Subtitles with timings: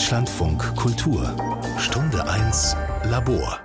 [0.00, 1.36] Deutschlandfunk Kultur
[1.76, 2.74] Stunde 1
[3.10, 3.60] Labor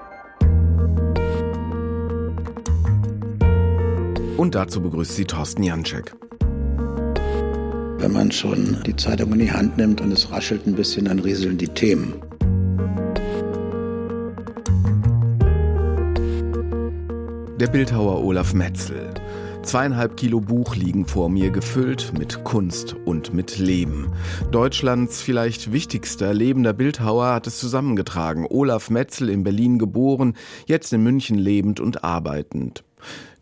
[4.35, 6.13] Und dazu begrüßt sie Thorsten Janczek.
[7.99, 11.19] Wenn man schon die Zeitung in die Hand nimmt und es raschelt ein bisschen, dann
[11.19, 12.15] rieseln die Themen.
[17.61, 19.14] Der Bildhauer Olaf Metzel.
[19.65, 24.11] Zweieinhalb Kilo Buch liegen vor mir, gefüllt mit Kunst und mit Leben.
[24.51, 28.45] Deutschlands vielleicht wichtigster lebender Bildhauer hat es zusammengetragen.
[28.47, 30.35] Olaf Metzel in Berlin geboren,
[30.67, 32.83] jetzt in München lebend und arbeitend.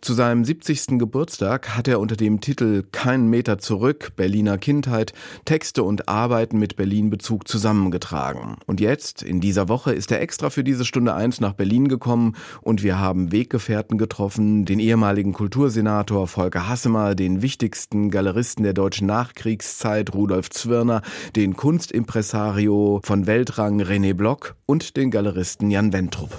[0.03, 0.99] Zu seinem 70.
[0.99, 5.13] Geburtstag hat er unter dem Titel Kein Meter zurück, Berliner Kindheit,
[5.45, 8.57] Texte und Arbeiten mit Berlin-Bezug zusammengetragen.
[8.65, 12.35] Und jetzt, in dieser Woche, ist er extra für diese Stunde 1 nach Berlin gekommen
[12.59, 19.07] und wir haben Weggefährten getroffen, den ehemaligen Kultursenator Volker Hassemer, den wichtigsten Galeristen der deutschen
[19.07, 21.01] Nachkriegszeit Rudolf Zwirner,
[21.37, 26.31] den Kunstimpresario von Weltrang René Block und den Galeristen Jan Wentrup.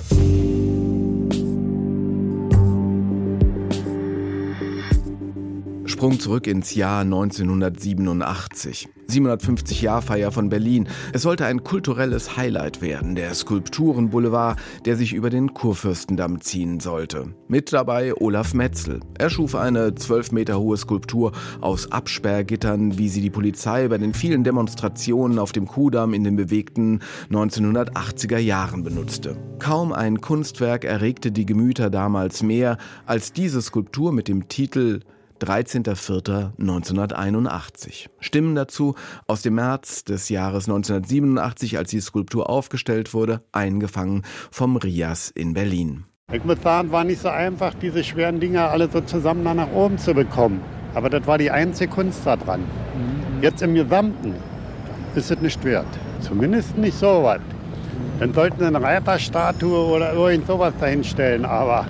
[6.05, 8.91] Sprung zurück ins Jahr 1987.
[9.07, 10.87] 750 Jahr Feier von Berlin.
[11.15, 17.35] Es sollte ein kulturelles Highlight werden, der Skulpturenboulevard, der sich über den Kurfürstendamm ziehen sollte.
[17.49, 19.01] Mit dabei Olaf Metzel.
[19.19, 24.13] Er schuf eine 12 Meter hohe Skulptur aus Absperrgittern, wie sie die Polizei bei den
[24.13, 29.39] vielen Demonstrationen auf dem Kudamm in den bewegten 1980er Jahren benutzte.
[29.59, 35.01] Kaum ein Kunstwerk erregte die Gemüter damals mehr als diese Skulptur mit dem Titel
[35.45, 38.11] 13.04.1981.
[38.21, 38.95] Stimmen dazu
[39.27, 45.55] aus dem März des Jahres 1987, als die Skulptur aufgestellt wurde, eingefangen vom Rias in
[45.55, 46.05] Berlin.
[46.33, 49.99] Ich muss sagen, war nicht so einfach, diese schweren Dinger alle so zusammen nach oben
[49.99, 50.63] zu bekommen.
[50.95, 52.65] Aber das war die einzige Kunst daran.
[53.43, 54.35] Jetzt im Gesamten
[55.15, 55.87] ist es nicht wert.
[56.21, 57.41] Zumindest nicht so was.
[58.21, 61.87] Dann sollten sie eine Reiterstatue oder irgend sowas dahinstellen, aber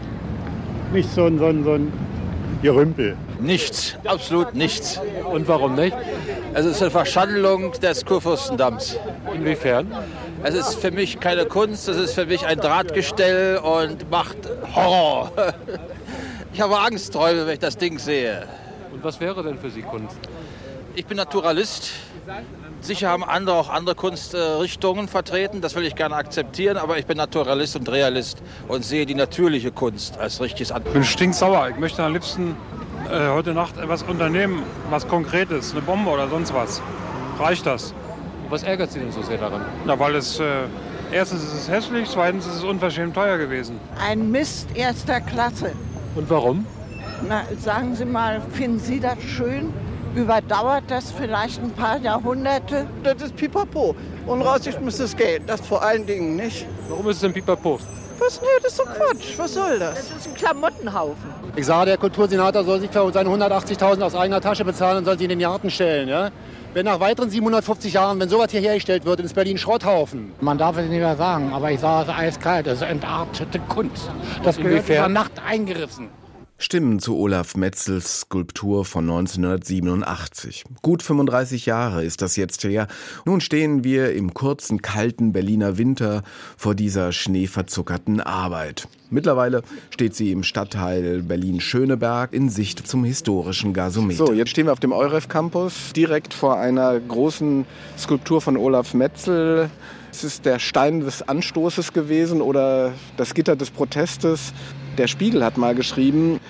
[0.92, 1.92] nicht so ein, so ein, so ein
[2.62, 3.16] Gerümpel.
[3.40, 5.00] Nichts, absolut nichts.
[5.30, 5.96] Und warum nicht?
[6.54, 8.98] Es ist eine Verschandelung des Kurfürstendamms.
[9.34, 9.92] Inwiefern?
[10.42, 14.36] Es ist für mich keine Kunst, es ist für mich ein Drahtgestell und macht
[14.74, 15.32] Horror.
[16.52, 18.46] Ich habe Angstträume, wenn ich das Ding sehe.
[18.92, 20.16] Und was wäre denn für Sie Kunst?
[20.94, 21.90] Ich bin Naturalist.
[22.80, 27.16] Sicher haben andere auch andere Kunstrichtungen vertreten, das will ich gerne akzeptieren, aber ich bin
[27.16, 30.82] Naturalist und Realist und sehe die natürliche Kunst als richtiges an.
[30.86, 31.70] Ich bin stinksauer.
[31.70, 32.54] Ich möchte am liebsten
[33.10, 36.82] äh, heute Nacht etwas unternehmen, was Konkretes, eine Bombe oder sonst was.
[37.38, 37.92] Reicht das?
[38.44, 39.62] Und was ärgert Sie denn so sehr daran?
[39.84, 40.44] Na, weil es äh,
[41.12, 43.78] erstens ist es hässlich, zweitens ist es unverschämt teuer gewesen.
[43.98, 45.72] Ein Mist erster Klasse.
[46.14, 46.66] Und warum?
[47.28, 49.72] Na, sagen Sie mal, finden Sie das schön?
[50.14, 52.86] Überdauert das vielleicht ein paar Jahrhunderte?
[53.02, 53.96] Das ist pipapo.
[54.26, 56.66] Und rausgeschmissenes das Geld, das vor allen Dingen nicht.
[56.88, 57.80] Warum ist es denn pipapo?
[58.18, 58.40] Was?
[58.40, 59.38] Nee, das ist doch Quatsch.
[59.38, 59.94] Was soll das?
[59.94, 61.30] Das ist ein Klamottenhaufen.
[61.56, 65.18] Ich sage, der Kultursenator soll sich für seine 180.000 aus eigener Tasche bezahlen und soll
[65.18, 66.08] sie in den Garten stellen.
[66.08, 66.30] Ja?
[66.74, 70.32] Wenn nach weiteren 750 Jahren, wenn sowas hier hergestellt wird, ist Berlin Schrotthaufen.
[70.40, 74.10] Man darf es nicht mehr sagen, aber ich sage es eiskalt, das ist entartete Kunst.
[74.42, 74.96] Das gehört Inwiefern?
[74.96, 76.08] über Nacht eingerissen.
[76.56, 80.64] Stimmen zu Olaf Metzels Skulptur von 1987.
[80.82, 82.86] Gut 35 Jahre ist das jetzt her.
[83.26, 86.22] Nun stehen wir im kurzen, kalten Berliner Winter
[86.56, 88.86] vor dieser schneeverzuckerten Arbeit.
[89.10, 94.24] Mittlerweile steht sie im Stadtteil Berlin-Schöneberg in Sicht zum historischen Gasometer.
[94.26, 97.66] So, jetzt stehen wir auf dem Euref Campus, direkt vor einer großen
[97.98, 99.70] Skulptur von Olaf Metzel.
[100.12, 104.52] Es ist der Stein des Anstoßes gewesen oder das Gitter des Protestes.
[104.98, 106.40] Der Spiegel hat mal geschrieben,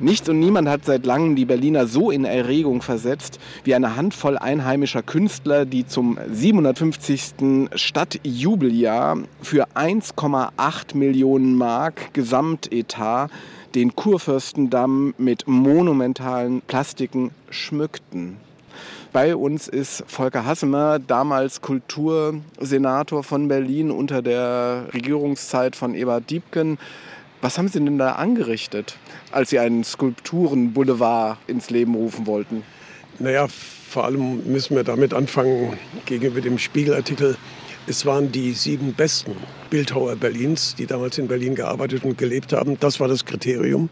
[0.00, 4.36] Nichts und niemand hat seit langem die Berliner so in Erregung versetzt wie eine Handvoll
[4.36, 7.68] einheimischer Künstler, die zum 750.
[7.76, 13.30] Stadtjubeljahr für 1,8 Millionen Mark Gesamtetat
[13.76, 18.38] den Kurfürstendamm mit monumentalen Plastiken schmückten.
[19.12, 26.78] Bei uns ist Volker Hassemer, damals Kultursenator von Berlin unter der Regierungszeit von Ebert Diebken.
[27.42, 28.96] Was haben Sie denn da angerichtet,
[29.32, 32.62] als Sie einen Skulpturenboulevard ins Leben rufen wollten?
[33.18, 37.36] Naja, vor allem müssen wir damit anfangen gegenüber dem Spiegelartikel.
[37.88, 39.32] Es waren die sieben besten
[39.70, 42.78] Bildhauer Berlins, die damals in Berlin gearbeitet und gelebt haben.
[42.78, 43.90] Das war das Kriterium.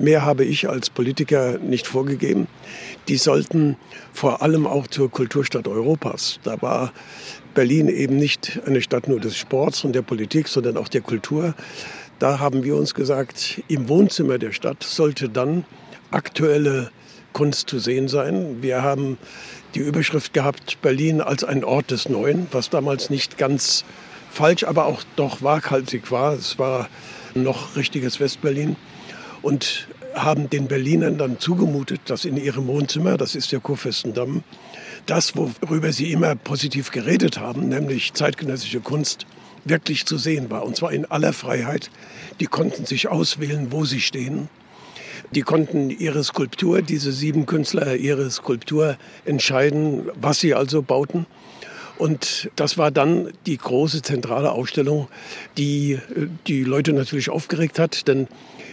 [0.00, 2.48] Mehr habe ich als Politiker nicht vorgegeben.
[3.06, 3.76] Die sollten
[4.12, 6.40] vor allem auch zur Kulturstadt Europas.
[6.42, 6.92] Da war
[7.54, 11.54] Berlin eben nicht eine Stadt nur des Sports und der Politik, sondern auch der Kultur.
[12.20, 15.64] Da haben wir uns gesagt, im Wohnzimmer der Stadt sollte dann
[16.10, 16.90] aktuelle
[17.32, 18.58] Kunst zu sehen sein.
[18.60, 19.16] Wir haben
[19.74, 23.86] die Überschrift gehabt, Berlin als ein Ort des Neuen, was damals nicht ganz
[24.30, 26.34] falsch, aber auch doch waghalsig war.
[26.34, 26.90] Es war
[27.34, 28.76] noch richtiges Westberlin.
[29.40, 34.42] Und haben den Berlinern dann zugemutet, dass in ihrem Wohnzimmer, das ist der Kurfürstendamm,
[35.06, 39.24] das, worüber sie immer positiv geredet haben, nämlich zeitgenössische Kunst,
[39.64, 40.64] wirklich zu sehen war.
[40.64, 41.90] Und zwar in aller Freiheit.
[42.40, 44.48] Die konnten sich auswählen, wo sie stehen.
[45.32, 51.26] Die konnten ihre Skulptur, diese sieben Künstler, ihre Skulptur entscheiden, was sie also bauten.
[51.98, 55.08] Und das war dann die große zentrale Ausstellung,
[55.58, 55.98] die
[56.46, 58.26] die Leute natürlich aufgeregt hat, denn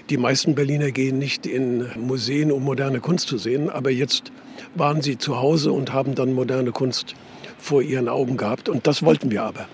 [0.10, 4.31] die meisten Berliner gehen nicht in Museen, um moderne Kunst zu sehen, aber jetzt
[4.75, 7.16] waren sie zu Hause und haben dann moderne Kunst
[7.57, 8.69] vor ihren Augen gehabt.
[8.69, 9.68] Und das wollten wir aber.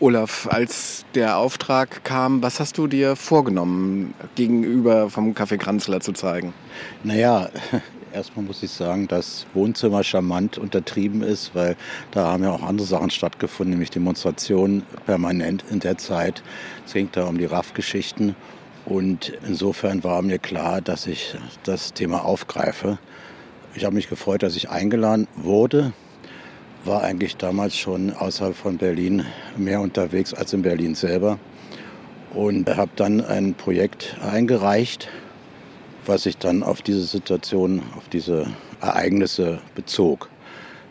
[0.00, 6.12] Olaf, als der Auftrag kam, was hast du dir vorgenommen, gegenüber vom Café Kranzler zu
[6.12, 6.52] zeigen?
[7.04, 7.48] Naja,
[8.12, 11.76] erstmal muss ich sagen, dass Wohnzimmer charmant untertrieben ist, weil
[12.10, 16.42] da haben ja auch andere Sachen stattgefunden, nämlich Demonstrationen permanent in der Zeit.
[16.84, 18.34] Es ging da um die RAF-Geschichten.
[18.86, 22.98] Und insofern war mir klar, dass ich das Thema aufgreife.
[23.76, 25.92] Ich habe mich gefreut, dass ich eingeladen wurde.
[26.84, 29.24] War eigentlich damals schon außerhalb von Berlin
[29.56, 31.38] mehr unterwegs als in Berlin selber.
[32.34, 35.08] Und habe dann ein Projekt eingereicht,
[36.04, 38.48] was sich dann auf diese Situation, auf diese
[38.82, 40.28] Ereignisse bezog.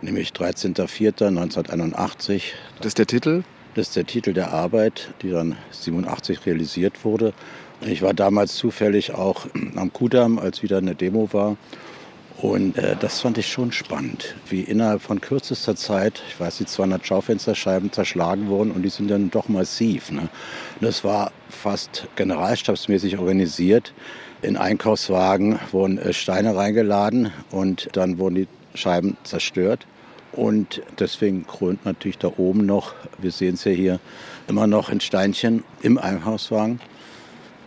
[0.02, 2.42] Nämlich 13.04.1981.
[2.78, 3.44] Das ist der Titel?
[3.76, 7.34] Das ist der Titel der Arbeit, die dann 87 realisiert wurde.
[7.82, 9.46] Ich war damals zufällig auch
[9.76, 11.56] am Kudamm, als wieder eine Demo war
[12.44, 16.66] und äh, das fand ich schon spannend, wie innerhalb von kürzester Zeit, ich weiß, die
[16.66, 20.12] 200 Schaufensterscheiben zerschlagen wurden und die sind dann doch massiv.
[20.12, 20.28] Ne?
[20.82, 23.94] Das war fast generalstabsmäßig organisiert.
[24.42, 29.88] In Einkaufswagen wurden äh, Steine reingeladen und dann wurden die Scheiben zerstört.
[30.34, 34.00] Und deswegen krönt natürlich da oben noch, wir sehen es ja hier,
[34.50, 36.82] immer noch ein Steinchen im Einkaufswagen.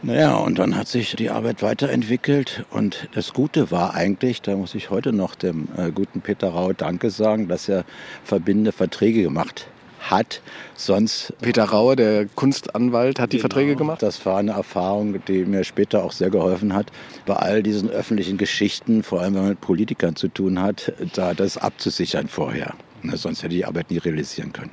[0.07, 4.77] Naja, und dann hat sich die Arbeit weiterentwickelt und das Gute war eigentlich, da muss
[4.77, 7.85] ich heute noch dem äh, guten Peter Rau Danke sagen, dass er
[8.23, 9.67] verbindende Verträge gemacht
[9.99, 10.43] hat.
[10.77, 14.01] Sonst Peter Raue, der Kunstanwalt, hat genau, die Verträge gemacht?
[14.01, 16.93] Das war eine Erfahrung, die mir später auch sehr geholfen hat,
[17.27, 21.35] bei all diesen öffentlichen Geschichten, vor allem wenn man mit Politikern zu tun hat, da
[21.35, 22.75] das abzusichern vorher.
[23.03, 24.71] Ne, sonst hätte ich die Arbeit nie realisieren können.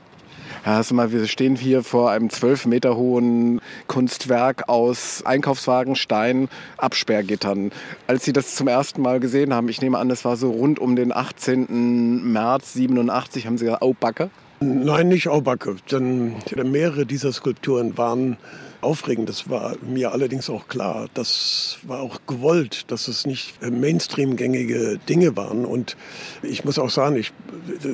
[0.66, 7.74] Herr Hassemer, wir stehen hier vor einem zwölf Meter hohen Kunstwerk aus Einkaufswagen, Stein, Absperrgittern.
[8.08, 10.80] Als Sie das zum ersten Mal gesehen haben, ich nehme an, das war so rund
[10.80, 12.32] um den 18.
[12.32, 14.30] März 87, haben Sie gesagt, oh Backe?
[14.62, 16.36] Nein, nicht Aubacke, denn
[16.72, 18.38] mehrere dieser Skulpturen waren
[18.84, 19.30] aufregend.
[19.30, 21.08] Das war mir allerdings auch klar.
[21.14, 25.66] Das war auch gewollt, dass es nicht Mainstream-gängige Dinge waren.
[25.66, 25.98] Und
[26.42, 27.32] ich muss auch sagen, ich,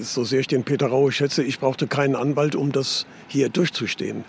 [0.02, 4.24] so sehr ich den Peter Raue schätze, ich brauchte keinen Anwalt, um das hier durchzustehen.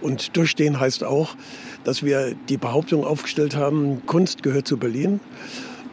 [0.00, 1.36] Und durchstehen heißt auch,
[1.84, 5.20] dass wir die Behauptung aufgestellt haben, Kunst gehört zu Berlin.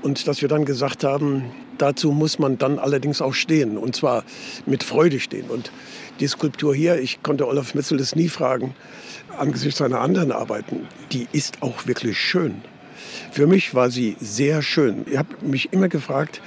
[0.02, 3.78] Und dass wir dann gesagt haben, dazu muss man dann allerdings auch stehen.
[3.78, 4.24] Und zwar
[4.66, 5.50] mit Freude stehen.
[5.50, 5.72] Und
[6.20, 8.74] die Skulptur hier, ich konnte Olaf Metzel das nie fragen,
[9.40, 12.62] angesichts seiner anderen Arbeiten, die ist auch wirklich schön.
[13.32, 15.06] Für mich war sie sehr schön.
[15.10, 16.42] Ich habe mich immer gefragt,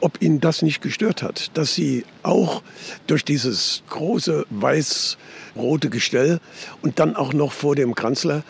[0.00, 2.62] ob ihn das nicht gestört hat, dass sie auch
[3.06, 6.40] durch dieses große weiß-rote Gestell
[6.82, 8.42] und dann auch noch vor dem Kanzler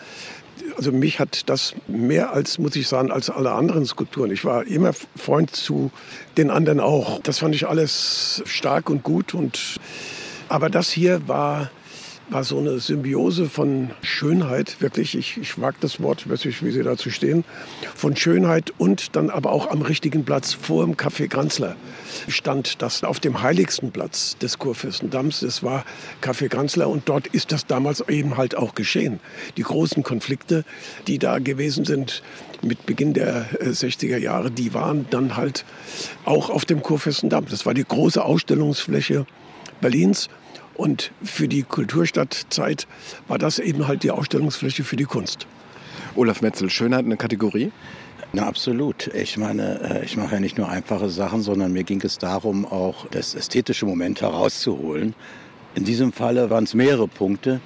[0.77, 4.31] also mich hat das mehr als, muss ich sagen, als alle anderen Skulpturen.
[4.31, 5.91] Ich war immer Freund zu
[6.37, 7.19] den anderen auch.
[7.21, 9.33] Das fand ich alles stark und gut.
[9.33, 9.77] Und,
[10.49, 11.71] aber das hier war
[12.31, 16.71] war so eine Symbiose von Schönheit, wirklich, ich, ich mag das Wort, weiß nicht, wie
[16.71, 17.43] Sie dazu stehen,
[17.93, 21.75] von Schönheit und dann aber auch am richtigen Platz vor dem Café Granzler
[22.29, 25.41] stand das auf dem heiligsten Platz des Kurfürstendamms.
[25.41, 25.83] Das war
[26.21, 29.19] Café Granzler und dort ist das damals eben halt auch geschehen.
[29.57, 30.63] Die großen Konflikte,
[31.07, 32.23] die da gewesen sind
[32.61, 35.65] mit Beginn der 60er äh, Jahre, die waren dann halt
[36.23, 37.45] auch auf dem Kurfürstendamm.
[37.49, 39.25] Das war die große Ausstellungsfläche
[39.81, 40.29] Berlins
[40.75, 42.87] und für die Kulturstadtzeit
[43.27, 45.47] war das eben halt die Ausstellungsfläche für die Kunst.
[46.15, 47.71] Olaf Metzel, Schönheit eine Kategorie?
[48.33, 49.07] Na, absolut.
[49.13, 52.65] Ich meine, äh, ich mache ja nicht nur einfache Sachen, sondern mir ging es darum,
[52.65, 55.15] auch das ästhetische Moment herauszuholen.
[55.75, 57.59] In diesem Falle waren es mehrere Punkte.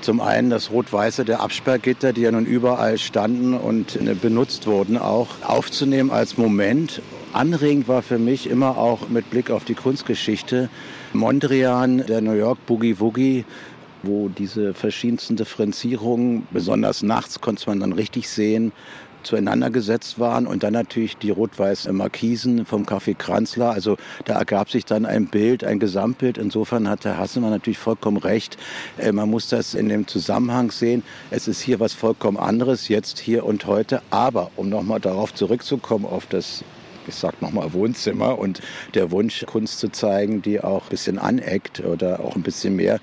[0.00, 4.98] Zum einen das Rot-Weiße der Absperrgitter, die ja nun überall standen und äh, benutzt wurden,
[4.98, 7.02] auch aufzunehmen als Moment.
[7.32, 10.68] Anregend war für mich immer auch mit Blick auf die Kunstgeschichte
[11.14, 13.44] Mondrian, der New York Boogie Woogie,
[14.02, 18.72] wo diese verschiedensten Differenzierungen, besonders nachts konnte man dann richtig sehen,
[19.22, 23.70] zueinander gesetzt waren und dann natürlich die rot-weiß Markisen vom Café Kranzler.
[23.70, 26.36] Also da ergab sich dann ein Bild, ein Gesamtbild.
[26.36, 28.58] Insofern hat Herr Hasselmann natürlich vollkommen recht.
[28.98, 31.04] Äh, man muss das in dem Zusammenhang sehen.
[31.30, 34.02] Es ist hier was vollkommen anderes, jetzt, hier und heute.
[34.10, 36.64] Aber um nochmal darauf zurückzukommen, auf das
[37.08, 38.60] ich sag nochmal Wohnzimmer und
[38.94, 43.00] der Wunsch, Kunst zu zeigen, die auch ein bisschen aneckt oder auch ein bisschen mehr.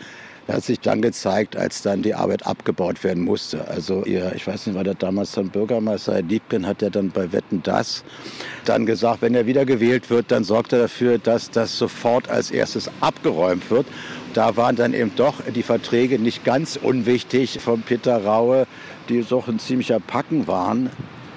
[0.47, 3.69] Hat sich dann gezeigt, als dann die Arbeit abgebaut werden musste.
[3.69, 7.09] Also ihr, ich weiß nicht, war der damals dann Bürgermeister, Herr Liebken, hat ja dann
[7.11, 8.03] bei Wetten das
[8.65, 12.51] dann gesagt, wenn er wieder gewählt wird, dann sorgt er dafür, dass das sofort als
[12.51, 13.85] erstes abgeräumt wird.
[14.33, 18.65] Da waren dann eben doch die Verträge nicht ganz unwichtig von Peter Raue,
[19.09, 20.89] die doch ein ziemlicher Packen waren.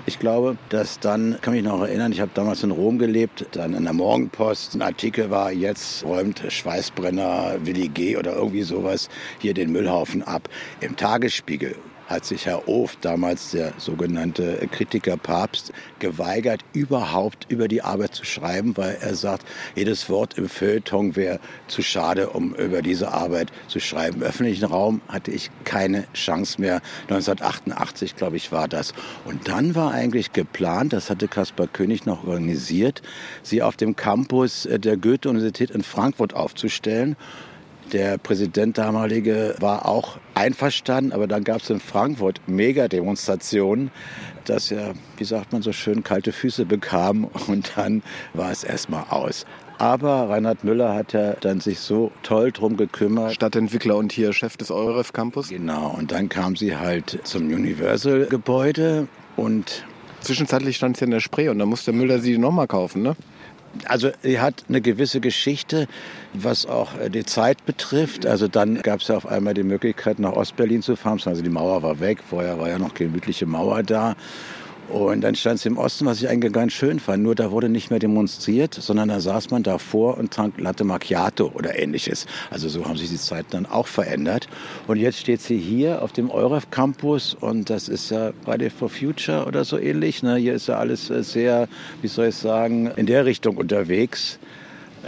[0.06, 3.72] Ich glaube, dass dann, kann mich noch erinnern, ich habe damals in Rom gelebt, dann
[3.72, 8.18] in der Morgenpost ein Artikel war, jetzt räumt Schweißbrenner Willi G.
[8.18, 9.08] oder irgendwie sowas
[9.38, 10.50] hier den Müllhaufen ab.
[10.82, 11.74] Im Tagesspiegel
[12.06, 18.24] hat sich Herr Of, damals der sogenannte Kritiker Papst, geweigert, überhaupt über die Arbeit zu
[18.24, 23.52] schreiben, weil er sagt, jedes Wort im Feuilleton wäre zu schade, um über diese Arbeit
[23.68, 24.16] zu schreiben.
[24.16, 26.80] Im öffentlichen Raum hatte ich keine Chance mehr.
[27.08, 28.92] 1988, glaube ich, war das.
[29.24, 33.02] Und dann war eigentlich geplant, das hatte Kaspar König noch organisiert,
[33.42, 37.16] sie auf dem Campus der Goethe-Universität in Frankfurt aufzustellen.
[37.94, 43.92] Der Präsident damalige war auch einverstanden, aber dann gab es in Frankfurt Mega-Demonstrationen,
[44.46, 49.04] dass er, wie sagt man so schön, kalte Füße bekam und dann war es erstmal
[49.10, 49.46] aus.
[49.78, 53.32] Aber Reinhard Müller hat ja dann sich so toll drum gekümmert.
[53.32, 55.50] Stadtentwickler und hier Chef des Euref Campus.
[55.50, 59.84] Genau, und dann kam sie halt zum Universal-Gebäude und
[60.24, 63.14] Zwischenzeitlich stand sie in der Spree und dann musste Müller sie nochmal kaufen, ne?
[63.86, 65.86] Also sie hat eine gewisse Geschichte,
[66.32, 68.26] was auch äh, die Zeit betrifft.
[68.26, 71.20] Also dann gab es ja auf einmal die Möglichkeit, nach Ostberlin zu fahren.
[71.24, 74.16] Also die Mauer war weg, vorher war ja noch gemütliche Mauer da.
[74.90, 77.22] Und dann stand sie im Osten, was ich eigentlich ganz schön fand.
[77.22, 81.50] Nur da wurde nicht mehr demonstriert, sondern da saß man davor und trank Latte Macchiato
[81.54, 82.26] oder ähnliches.
[82.50, 84.48] Also so haben sich die Zeiten dann auch verändert.
[84.86, 88.88] Und jetzt steht sie hier auf dem Euref Campus und das ist ja Friday for
[88.88, 90.22] Future oder so ähnlich.
[90.22, 90.36] Ne?
[90.36, 91.66] Hier ist ja alles äh, sehr,
[92.02, 94.38] wie soll ich sagen, in der Richtung unterwegs.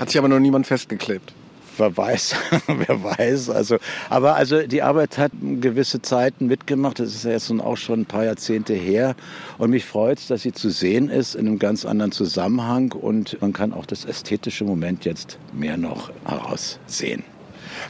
[0.00, 1.35] Hat sich aber noch niemand festgeklebt
[1.78, 2.34] wer weiß,
[2.66, 3.50] wer weiß.
[3.50, 3.78] Also,
[4.10, 6.98] aber also die Arbeit hat gewisse Zeiten mitgemacht.
[6.98, 9.14] Das ist ja jetzt nun auch schon ein paar Jahrzehnte her.
[9.58, 12.92] Und mich freut es, dass sie zu sehen ist in einem ganz anderen Zusammenhang.
[12.92, 17.24] Und man kann auch das ästhetische Moment jetzt mehr noch heraussehen.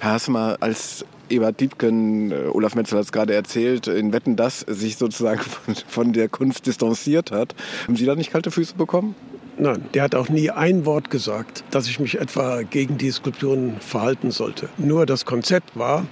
[0.00, 4.60] Herr Hassemer, als Ebert Diebken, äh, Olaf Metzel hat es gerade erzählt, in Wetten, dass
[4.60, 7.54] sich sozusagen von, von der Kunst distanziert hat.
[7.84, 9.14] Haben Sie da nicht kalte Füße bekommen?
[9.58, 13.80] Nein, der hat auch nie ein Wort gesagt, dass ich mich etwa gegen die Skulpturen
[13.80, 14.68] verhalten sollte.
[14.76, 16.06] Nur das Konzept war,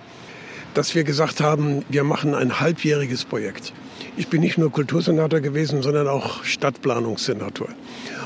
[0.72, 3.74] dass wir gesagt haben, wir machen ein halbjähriges Projekt.
[4.16, 7.68] Ich bin nicht nur Kultursenator gewesen, sondern auch Stadtplanungssenator.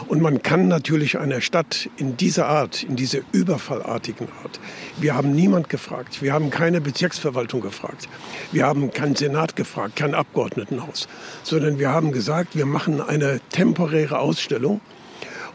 [0.07, 4.61] Und man kann natürlich einer Stadt in dieser Art, in dieser überfallartigen Art,
[5.01, 8.09] wir haben niemand gefragt, wir haben keine Bezirksverwaltung gefragt,
[8.53, 11.09] wir haben keinen Senat gefragt, kein Abgeordnetenhaus,
[11.43, 14.81] sondern wir haben gesagt, wir machen eine temporäre Ausstellung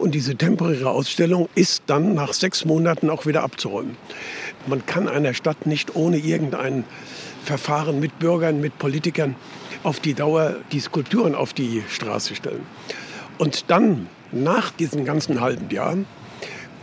[0.04, 3.96] und diese temporäre Ausstellung ist dann nach sechs Monaten auch wieder abzuräumen.
[4.68, 6.84] Man kann einer Stadt nicht ohne irgendein
[7.46, 9.36] Verfahren mit Bürgern, mit Politikern
[9.82, 12.66] auf die Dauer die Skulpturen auf die Straße stellen.
[13.38, 16.06] Und dann, nach diesen ganzen halben Jahren,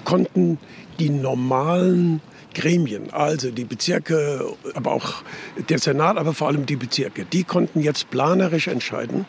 [0.05, 0.59] konnten
[0.99, 2.23] die normalen
[2.55, 5.23] Gremien, also die Bezirke, aber auch
[5.69, 9.27] der Senat, aber vor allem die Bezirke, die konnten jetzt planerisch entscheiden,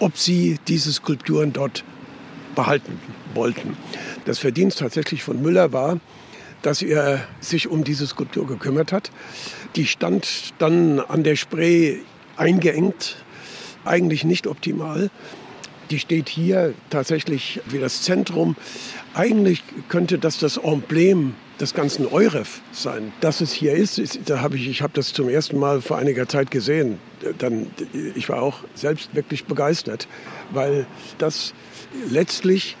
[0.00, 1.82] ob sie diese Skulpturen dort
[2.54, 2.98] behalten
[3.34, 3.76] wollten.
[4.24, 6.00] Das Verdienst tatsächlich von Müller war,
[6.62, 9.10] dass er sich um diese Skulptur gekümmert hat.
[9.76, 11.98] Die stand dann an der Spree
[12.36, 13.16] eingeengt,
[13.84, 15.10] eigentlich nicht optimal.
[15.90, 18.56] Die steht hier tatsächlich wie das Zentrum.
[19.14, 23.12] Eigentlich könnte das das Emblem des ganzen Euref sein.
[23.20, 25.98] Dass es hier ist, ist da habe ich, ich habe das zum ersten Mal vor
[25.98, 26.98] einiger Zeit gesehen.
[27.38, 27.66] Dann,
[28.14, 30.08] ich war auch selbst wirklich begeistert,
[30.50, 30.86] weil
[31.18, 31.52] das
[32.10, 32.76] letztlich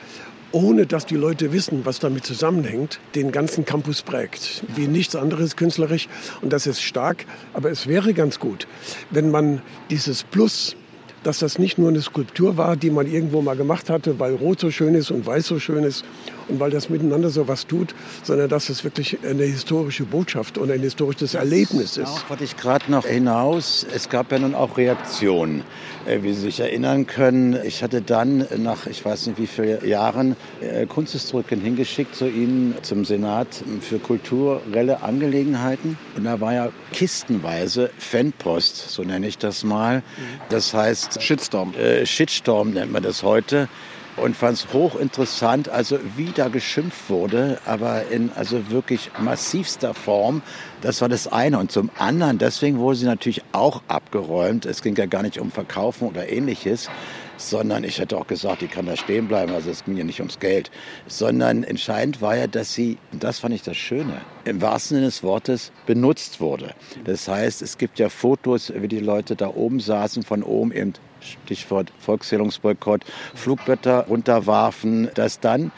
[0.52, 4.62] ohne dass die Leute wissen, was damit zusammenhängt, den ganzen Campus prägt.
[4.76, 6.08] Wie nichts anderes künstlerisch.
[6.42, 7.24] Und das ist stark.
[7.54, 8.66] Aber es wäre ganz gut,
[9.10, 10.76] wenn man dieses Plus
[11.22, 14.60] dass das nicht nur eine Skulptur war, die man irgendwo mal gemacht hatte, weil Rot
[14.60, 16.04] so schön ist und Weiß so schön ist
[16.48, 20.70] und weil das miteinander so was tut, sondern dass es wirklich eine historische Botschaft und
[20.70, 22.08] ein historisches Erlebnis ist.
[22.08, 23.86] Auch wollte ich gerade noch hinaus.
[23.94, 25.62] Es gab ja nun auch Reaktionen,
[26.06, 27.58] äh, wie Sie sich erinnern können.
[27.64, 32.74] Ich hatte dann nach, ich weiß nicht wie vielen Jahren, äh, Kunsthistorikerin hingeschickt zu Ihnen
[32.82, 33.48] zum Senat
[33.80, 35.98] für kulturelle Angelegenheiten.
[36.16, 40.02] Und da war ja kistenweise Fanpost, so nenne ich das mal.
[40.48, 41.74] Das heißt, heißt Shitstorm.
[41.74, 43.68] Äh, Shitstorm nennt man das heute
[44.16, 50.42] und fand es hochinteressant, also wie da geschimpft wurde, aber in also wirklich massivster Form.
[50.80, 51.58] Das war das eine.
[51.58, 54.66] Und zum anderen, deswegen wurde sie natürlich auch abgeräumt.
[54.66, 56.90] Es ging ja gar nicht um Verkaufen oder ähnliches,
[57.36, 59.52] sondern ich hätte auch gesagt, die kann da stehen bleiben.
[59.52, 60.70] Also es ging ja nicht ums Geld,
[61.06, 65.06] sondern entscheidend war ja, dass sie, und das fand ich das Schöne, im wahrsten Sinne
[65.06, 66.74] des Wortes benutzt wurde.
[67.04, 70.92] Das heißt, es gibt ja Fotos, wie die Leute da oben saßen, von oben eben
[71.22, 75.72] Stichwort Volkszählungsboykott, Flugblätter runterwarfen, das dann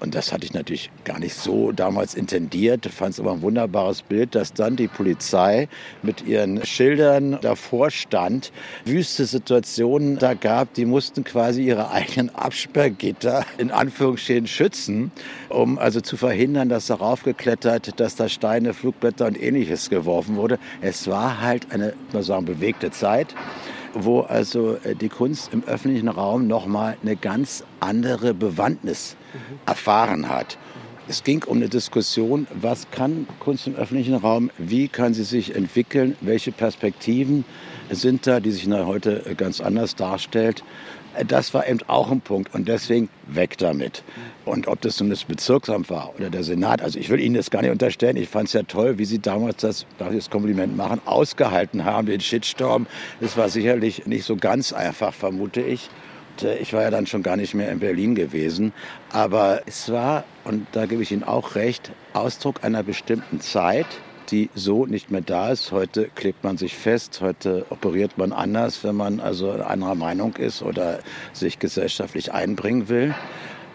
[0.00, 4.02] und das hatte ich natürlich gar nicht so damals intendiert, fand es aber ein wunderbares
[4.02, 5.68] Bild, dass dann die Polizei
[6.02, 8.52] mit ihren Schildern davor stand,
[8.84, 15.10] wüste Situationen da gab, die mussten quasi ihre eigenen Absperrgitter in Anführungsstrichen schützen,
[15.48, 20.58] um also zu verhindern, dass darauf geklettert, dass da Steine, Flugblätter und ähnliches geworfen wurde.
[20.80, 23.34] Es war halt eine, mal sagen, bewegte Zeit
[23.94, 29.16] wo also äh, die Kunst im öffentlichen Raum nochmal eine ganz andere Bewandtnis
[29.66, 30.58] erfahren hat.
[31.10, 35.54] Es ging um eine Diskussion, was kann Kunst im öffentlichen Raum, wie kann sie sich
[35.54, 37.46] entwickeln, welche Perspektiven
[37.88, 40.62] sind da, die sich heute ganz anders darstellt.
[41.26, 44.04] Das war eben auch ein Punkt und deswegen weg damit.
[44.44, 47.50] Und ob das nun das Bezirksamt war oder der Senat, also ich will Ihnen das
[47.50, 48.18] gar nicht unterstellen.
[48.18, 51.86] Ich fand es ja toll, wie Sie damals das, darf ich das Kompliment machen, ausgehalten
[51.86, 52.86] haben, den Shitstorm.
[53.22, 55.88] Das war sicherlich nicht so ganz einfach, vermute ich.
[56.42, 58.72] Ich war ja dann schon gar nicht mehr in Berlin gewesen.
[59.10, 63.86] Aber es war, und da gebe ich Ihnen auch recht, Ausdruck einer bestimmten Zeit,
[64.30, 65.72] die so nicht mehr da ist.
[65.72, 70.62] Heute klebt man sich fest, heute operiert man anders, wenn man also anderer Meinung ist
[70.62, 71.00] oder
[71.32, 73.14] sich gesellschaftlich einbringen will.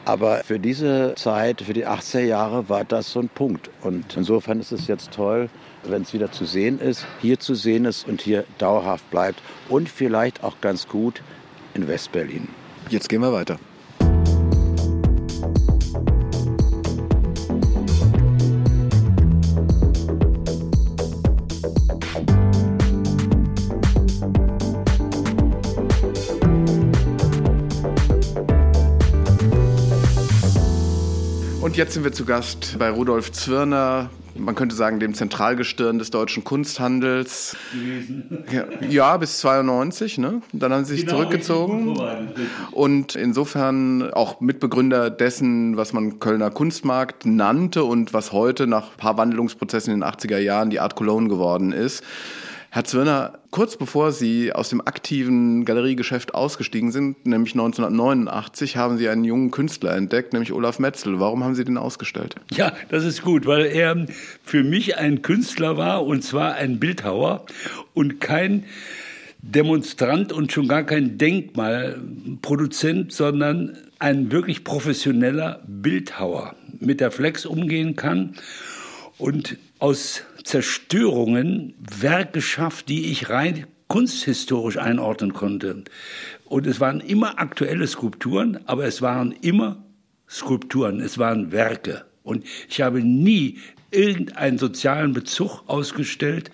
[0.05, 3.69] Aber für diese Zeit, für die 80er Jahre, war das so ein Punkt.
[3.81, 5.49] Und insofern ist es jetzt toll,
[5.83, 9.41] wenn es wieder zu sehen ist, hier zu sehen ist und hier dauerhaft bleibt.
[9.69, 11.21] Und vielleicht auch ganz gut
[11.73, 12.47] in Westberlin.
[12.89, 13.59] Jetzt gehen wir weiter.
[31.61, 36.11] Und jetzt sind wir zu Gast bei Rudolf Zwirner, man könnte sagen, dem Zentralgestirn des
[36.11, 37.55] deutschen Kunsthandels.
[37.71, 38.43] Gewesen.
[38.89, 40.41] Ja, bis 92, ne?
[40.51, 41.99] Dann haben sie sich genau, zurückgezogen.
[42.71, 48.97] Und insofern auch Mitbegründer dessen, was man Kölner Kunstmarkt nannte und was heute nach ein
[48.97, 52.03] paar Wandlungsprozessen in den 80er Jahren die Art Cologne geworden ist.
[52.75, 59.09] Herr Zwirner, kurz bevor Sie aus dem aktiven Galeriegeschäft ausgestiegen sind, nämlich 1989, haben Sie
[59.09, 61.19] einen jungen Künstler entdeckt, nämlich Olaf Metzel.
[61.19, 62.33] Warum haben Sie den ausgestellt?
[62.51, 64.07] Ja, das ist gut, weil er
[64.43, 67.45] für mich ein Künstler war und zwar ein Bildhauer
[67.93, 68.63] und kein
[69.37, 77.95] Demonstrant und schon gar kein Denkmalproduzent, sondern ein wirklich professioneller Bildhauer, mit der Flex umgehen
[77.95, 78.33] kann
[79.19, 85.83] und aus Zerstörungen Werke schafft, die ich rein kunsthistorisch einordnen konnte.
[86.45, 89.83] Und es waren immer aktuelle Skulpturen, aber es waren immer
[90.27, 92.05] Skulpturen, es waren Werke.
[92.23, 93.59] Und ich habe nie
[93.91, 96.49] irgendeinen sozialen Bezug ausgestellt,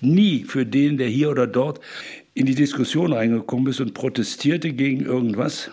[0.00, 1.80] nie für den, der hier oder dort
[2.34, 5.70] in die Diskussion reingekommen ist und protestierte gegen irgendwas,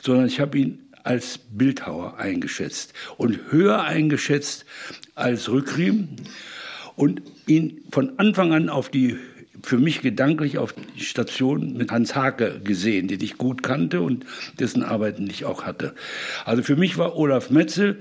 [0.00, 4.66] sondern ich habe ihn als Bildhauer eingeschätzt und höher eingeschätzt
[5.14, 6.08] als Rückriem
[6.98, 9.16] und ihn von Anfang an auf die
[9.62, 14.24] für mich gedanklich auf die Station mit Hans Hake gesehen, den ich gut kannte und
[14.58, 15.94] dessen Arbeiten ich auch hatte.
[16.44, 17.98] Also für mich war Olaf Metzel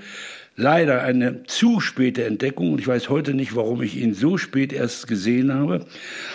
[0.56, 4.74] leider eine zu späte Entdeckung und ich weiß heute nicht, warum ich ihn so spät
[4.74, 5.86] erst gesehen habe.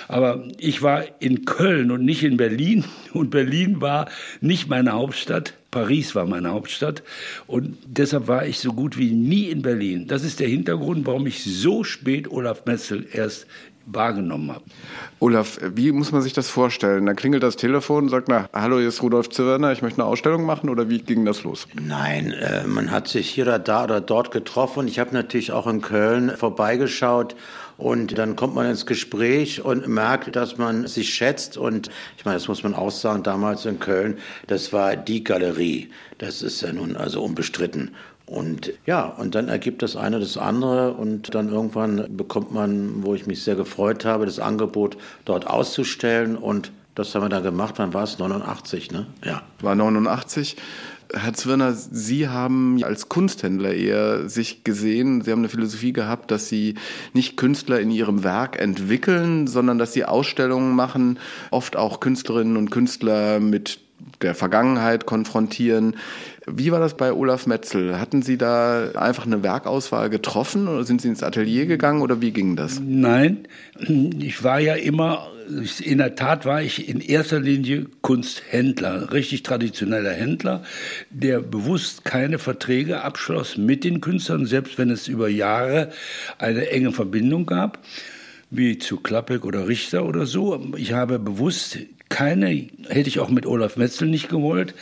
[0.09, 4.09] Aber ich war in Köln und nicht in Berlin und Berlin war
[4.41, 5.55] nicht meine Hauptstadt.
[5.73, 7.03] Paris war meine Hauptstadt
[7.47, 10.07] und deshalb war ich so gut wie nie in Berlin.
[10.07, 13.47] Das ist der Hintergrund, warum ich so spät Olaf Metzel erst
[13.87, 14.65] wahrgenommen habe.
[15.19, 17.07] Olaf, wie muss man sich das vorstellen?
[17.07, 20.11] Da klingelt das Telefon und sagt, na, hallo, hier ist Rudolf Zwirner, ich möchte eine
[20.11, 21.67] Ausstellung machen oder wie ging das los?
[21.81, 24.87] Nein, äh, man hat sich hier oder da oder dort getroffen.
[24.87, 27.35] Ich habe natürlich auch in Köln vorbeigeschaut
[27.77, 31.57] und dann kommt man ins Gespräch und merkt, dass man sich schätzt.
[31.57, 35.91] Und ich meine, das muss man auch sagen, damals in Köln, das war die Galerie.
[36.19, 37.93] Das ist ja nun also unbestritten.
[38.27, 43.15] Und ja, und dann ergibt das eine das andere und dann irgendwann bekommt man, wo
[43.15, 47.75] ich mich sehr gefreut habe, das Angebot dort auszustellen und Das haben wir dann gemacht,
[47.79, 48.19] wann war es?
[48.19, 49.07] 89, ne?
[49.25, 49.43] Ja.
[49.61, 50.57] War 89.
[51.15, 56.49] Herr Zwirner, Sie haben als Kunsthändler eher sich gesehen, Sie haben eine Philosophie gehabt, dass
[56.49, 56.75] Sie
[57.13, 61.19] nicht Künstler in ihrem Werk entwickeln, sondern dass Sie Ausstellungen machen,
[61.51, 63.81] oft auch Künstlerinnen und Künstler mit
[64.21, 65.97] der Vergangenheit konfrontieren.
[66.47, 68.01] Wie war das bei Olaf Metzel?
[68.01, 72.33] Hatten Sie da einfach eine Werkauswahl getroffen oder sind Sie ins Atelier gegangen oder wie
[72.33, 72.81] ging das?
[72.85, 73.47] Nein,
[73.79, 75.29] ich war ja immer,
[75.85, 80.65] in der Tat war ich in erster Linie Kunsthändler, richtig traditioneller Händler,
[81.11, 85.91] der bewusst keine Verträge abschloss mit den Künstlern, selbst wenn es über Jahre
[86.39, 87.79] eine enge Verbindung gab
[88.51, 90.63] wie zu Klappek oder Richter oder so.
[90.77, 91.79] Ich habe bewusst
[92.13, 94.75] keine, hätte ich auch mit Olaf Metzel nicht gewollt,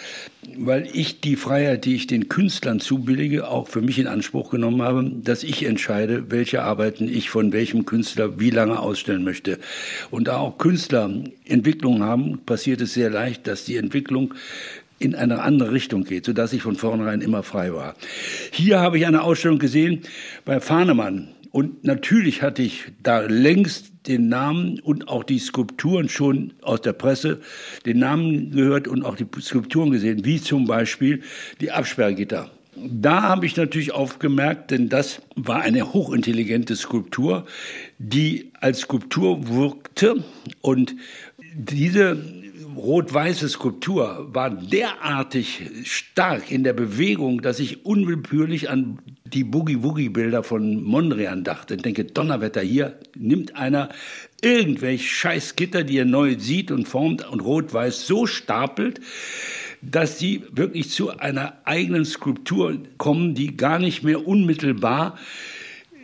[0.59, 4.83] weil ich die Freiheit, die ich den Künstlern zubillige, auch für mich in Anspruch genommen
[4.83, 9.61] habe, dass ich entscheide, welche Arbeiten ich von welchem Künstler wie lange ausstellen möchte.
[10.11, 11.09] Und da auch Künstler
[11.45, 14.35] Entwicklungen haben, passiert es sehr leicht, dass die Entwicklung
[14.99, 17.95] in eine andere Richtung geht, sodass ich von vornherein immer frei war.
[18.51, 20.03] Hier habe ich eine Ausstellung gesehen
[20.45, 26.53] bei Fahnemann und natürlich hatte ich da längst den Namen und auch die Skulpturen schon
[26.63, 27.41] aus der Presse,
[27.87, 31.23] den Namen gehört und auch die Skulpturen gesehen, wie zum Beispiel
[31.61, 32.51] die Absperrgitter.
[32.77, 37.47] Da habe ich natürlich aufgemerkt, denn das war eine hochintelligente Skulptur,
[37.99, 40.23] die als Skulptur wirkte
[40.61, 40.95] und
[41.53, 42.17] diese
[42.77, 50.83] rot-weiße Skulptur war derartig stark in der Bewegung, dass ich unwillkürlich an die Boogie-Woogie-Bilder von
[50.83, 51.75] Mondrian dachte.
[51.75, 53.91] Ich denke, Donnerwetter, hier nimmt einer
[54.43, 59.01] irgendwelche Scheißgitter, die er neu sieht und formt und rot-weiß so stapelt,
[59.83, 65.19] dass sie wirklich zu einer eigenen Skulptur kommen, die gar nicht mehr unmittelbar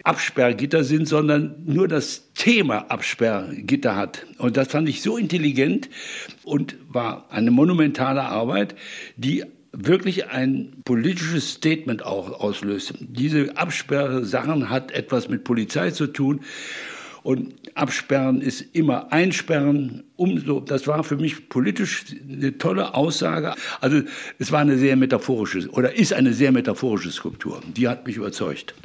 [0.06, 4.24] Absperrgitter sind, sondern nur das Thema Absperrgitter hat.
[4.38, 5.90] Und das fand ich so intelligent
[6.44, 8.76] und war eine monumentale Arbeit,
[9.16, 12.94] die wirklich ein politisches Statement auch auslöst.
[13.00, 16.40] Diese Absperrsachen hat etwas mit Polizei zu tun.
[17.26, 20.04] Und absperren ist immer einsperren.
[20.14, 23.54] Umso, das war für mich politisch eine tolle Aussage.
[23.80, 24.02] Also
[24.38, 27.62] es war eine sehr metaphorische oder ist eine sehr metaphorische Skulptur.
[27.66, 28.76] Die hat mich überzeugt.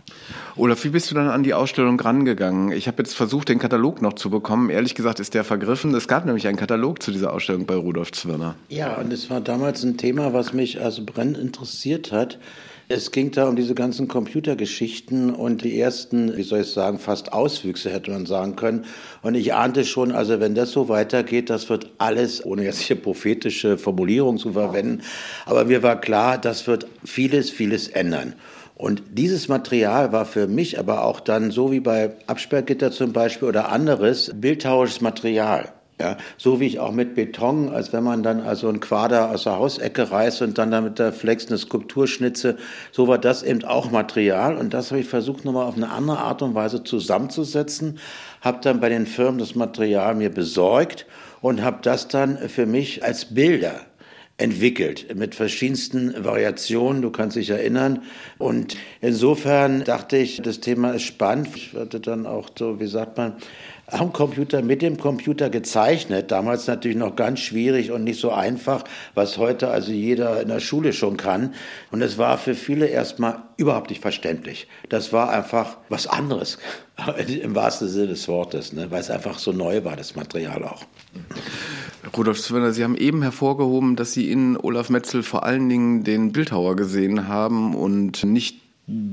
[0.56, 2.72] Olaf, wie bist du dann an die Ausstellung rangegangen?
[2.72, 4.72] Ich habe jetzt versucht, den Katalog noch zu bekommen.
[4.72, 5.94] Ehrlich gesagt ist der vergriffen.
[5.94, 8.56] Es gab nämlich einen Katalog zu dieser Ausstellung bei Rudolf Zwirner.
[8.70, 12.40] Ja, und es war damals ein Thema, was mich also brennend interessiert hat.
[12.94, 17.32] Es ging da um diese ganzen Computergeschichten und die ersten, wie soll ich sagen, fast
[17.32, 18.84] Auswüchse hätte man sagen können.
[19.22, 22.98] Und ich ahnte schon, also wenn das so weitergeht, das wird alles, ohne jetzt hier
[22.98, 25.04] prophetische Formulierungen zu verwenden,
[25.46, 28.36] aber mir war klar, das wird vieles, vieles ändern.
[28.76, 33.48] Und dieses Material war für mich aber auch dann, so wie bei Absperrgitter zum Beispiel
[33.48, 35.72] oder anderes, bildhauerisches Material.
[36.02, 39.44] Ja, so wie ich auch mit Beton, als wenn man dann also ein Quader aus
[39.44, 42.58] der Hausecke reißt und dann damit der Flex eine Skulptur schnitze,
[42.92, 44.58] so war das eben auch Material.
[44.58, 48.00] Und das habe ich versucht, nochmal auf eine andere Art und Weise zusammenzusetzen,
[48.42, 51.06] habe dann bei den Firmen das Material mir besorgt
[51.40, 53.82] und habe das dann für mich als Bilder
[54.38, 57.04] entwickelt mit verschiedensten Variationen.
[57.04, 58.02] Du kannst dich erinnern.
[58.40, 61.50] Und insofern dachte ich, das Thema ist spannend.
[61.56, 63.36] Ich hatte dann auch so, wie sagt man,
[63.92, 66.32] am Computer, mit dem Computer gezeichnet.
[66.32, 70.60] Damals natürlich noch ganz schwierig und nicht so einfach, was heute also jeder in der
[70.60, 71.54] Schule schon kann.
[71.92, 74.68] Und es war für viele erstmal überhaupt nicht verständlich.
[74.90, 76.58] Das war einfach was anderes,
[77.28, 78.90] im wahrsten Sinne des Wortes, ne?
[78.90, 80.84] weil es einfach so neu war, das Material auch.
[82.16, 86.32] Rudolf Zwirner, Sie haben eben hervorgehoben, dass Sie in Olaf Metzel vor allen Dingen den
[86.32, 88.61] Bildhauer gesehen haben und nicht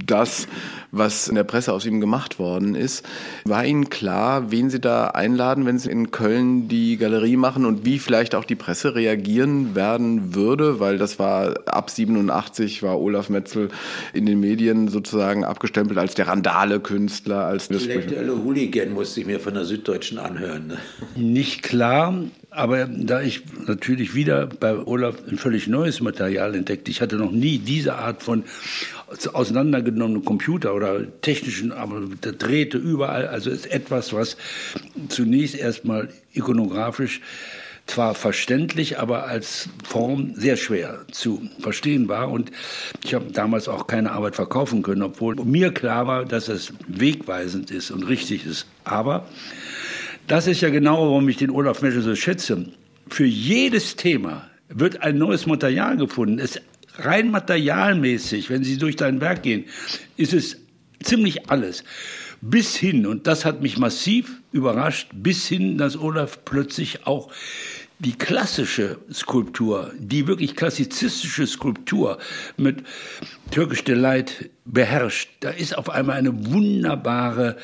[0.06, 0.48] das,
[0.90, 3.04] was in der Presse aus ihm gemacht worden ist.
[3.44, 7.84] War Ihnen klar, wen Sie da einladen, wenn Sie in Köln die Galerie machen und
[7.84, 10.80] wie vielleicht auch die Presse reagieren werden würde?
[10.80, 13.68] Weil das war ab 87 war Olaf Metzel
[14.12, 19.54] in den Medien sozusagen abgestempelt als der Randale-Künstler, als intellektuelle Hooligan musste ich mir von
[19.54, 20.68] der Süddeutschen anhören.
[20.68, 20.78] Ne?
[21.16, 22.14] Nicht klar,
[22.50, 27.30] aber da ich natürlich wieder bei Olaf ein völlig neues Material entdeckt, ich hatte noch
[27.30, 28.44] nie diese Art von
[29.32, 33.28] auseinandergenommenen Computer oder technischen, aber der drehte überall.
[33.28, 34.36] Also ist etwas, was
[35.08, 37.20] zunächst erstmal ikonografisch
[37.88, 42.30] zwar verständlich, aber als Form sehr schwer zu verstehen war.
[42.30, 42.52] Und
[43.02, 47.70] ich habe damals auch keine Arbeit verkaufen können, obwohl mir klar war, dass es wegweisend
[47.70, 48.66] ist und richtig ist.
[48.84, 49.26] Aber
[50.26, 52.66] das ist ja genau, warum ich den Olaf Mescher so schätze.
[53.08, 56.38] Für jedes Thema wird ein neues Material gefunden.
[56.38, 56.60] Es
[56.98, 59.64] rein materialmäßig, wenn Sie durch dein Werk gehen,
[60.16, 60.58] ist es
[61.02, 61.84] ziemlich alles.
[62.40, 67.32] Bis hin, und das hat mich massiv überrascht, bis hin, dass Olaf plötzlich auch
[67.98, 72.18] die klassische Skulptur, die wirklich klassizistische Skulptur
[72.56, 72.84] mit
[73.50, 77.56] Türkisch Delight beherrscht, da ist auf einmal eine wunderbare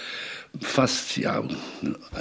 [0.61, 1.43] fast ja,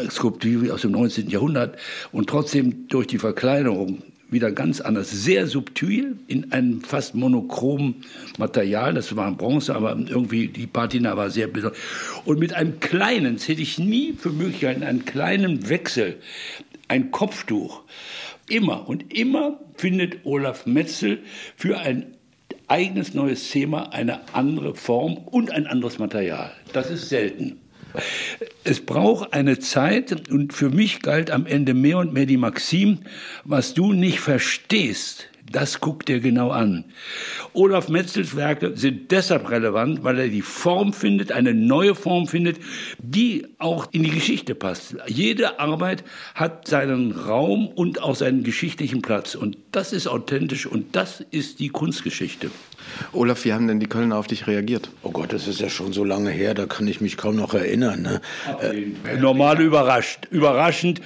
[0.10, 1.30] Skulptur aus dem 19.
[1.30, 1.78] Jahrhundert
[2.12, 5.10] und trotzdem durch die Verkleinerung wieder ganz anders.
[5.12, 7.96] Sehr subtil in einem fast monochromen
[8.38, 8.94] Material.
[8.94, 11.80] Das war Bronze, aber irgendwie die Patina war sehr besonders.
[12.26, 16.18] Und mit einem kleinen, das hätte ich nie für möglich gehalten, einen kleinen Wechsel,
[16.88, 17.84] ein Kopftuch.
[18.50, 21.20] Immer und immer findet Olaf Metzel
[21.56, 22.18] für ein
[22.68, 26.52] eigenes neues Thema eine andere Form und ein anderes Material.
[26.74, 27.63] Das ist selten.
[28.64, 33.00] Es braucht eine Zeit und für mich galt am Ende mehr und mehr die Maxim,
[33.44, 36.86] was du nicht verstehst, das guckt er genau an.
[37.54, 42.58] Olaf Metzels Werke sind deshalb relevant, weil er die Form findet, eine neue Form findet,
[42.98, 44.96] die auch in die Geschichte passt.
[45.08, 46.04] Jede Arbeit
[46.34, 49.36] hat seinen Raum und auch seinen geschichtlichen Platz.
[49.36, 52.50] Und das ist authentisch und das ist die Kunstgeschichte.
[53.12, 54.90] Olaf, wie haben denn die Kölner auf dich reagiert?
[55.04, 57.54] Oh Gott, das ist ja schon so lange her, da kann ich mich kaum noch
[57.54, 58.02] erinnern.
[58.02, 58.22] Ne?
[58.62, 60.28] Äh, Normal überrascht.
[60.32, 61.02] Überraschend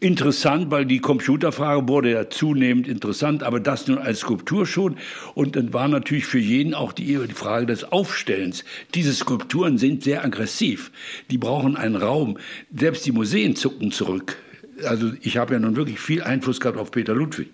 [0.00, 4.96] interessant, weil die Computerfrage wurde ja zunehmend interessant, aber das nun als Skulptur schon.
[5.34, 8.64] Und dann war natürlich für jeden auch die, die Frage des Aufstellens.
[8.94, 10.90] Diese Skulpturen sind sehr aggressiv.
[11.30, 12.38] Die brauchen einen Raum.
[12.76, 14.36] Selbst die Museen zucken zurück.
[14.84, 17.48] Also ich habe ja nun wirklich viel Einfluss gehabt auf Peter Ludwig.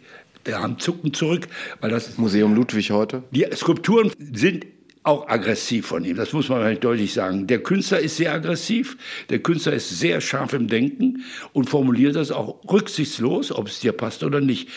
[0.47, 1.47] Der haben zucken zurück,
[1.81, 3.23] weil das Museum Ludwig heute.
[3.31, 4.67] Die Skulpturen sind
[5.05, 6.17] auch aggressiv von ihm.
[6.17, 7.47] Das muss man halt deutlich sagen.
[7.47, 8.97] Der Künstler ist sehr aggressiv,
[9.31, 13.93] der Künstler ist sehr scharf im Denken und formuliert das auch rücksichtslos, ob es dir
[13.93, 14.69] passt oder nicht.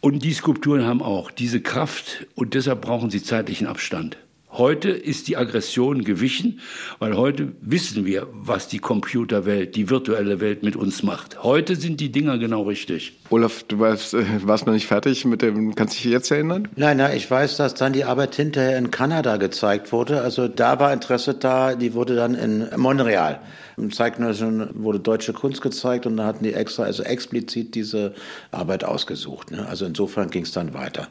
[0.00, 4.16] Und die Skulpturen haben auch diese Kraft und deshalb brauchen sie zeitlichen Abstand.
[4.52, 6.60] Heute ist die Aggression gewichen,
[6.98, 11.44] weil heute wissen wir, was die Computerwelt, die virtuelle Welt mit uns macht.
[11.44, 13.12] Heute sind die Dinger genau richtig.
[13.30, 16.68] Olaf, du warst, äh, warst noch nicht fertig mit dem, kannst du dich jetzt erinnern?
[16.74, 20.20] Nein, nein, ich weiß, dass dann die Arbeit hinterher in Kanada gezeigt wurde.
[20.20, 23.40] Also da war Interesse da, die wurde dann in Montreal
[23.76, 28.14] im Zeitgenössischen wurde deutsche Kunst gezeigt und da hatten die extra, also explizit diese
[28.50, 29.50] Arbeit ausgesucht.
[29.50, 29.66] Ne?
[29.66, 31.08] Also insofern ging es dann weiter.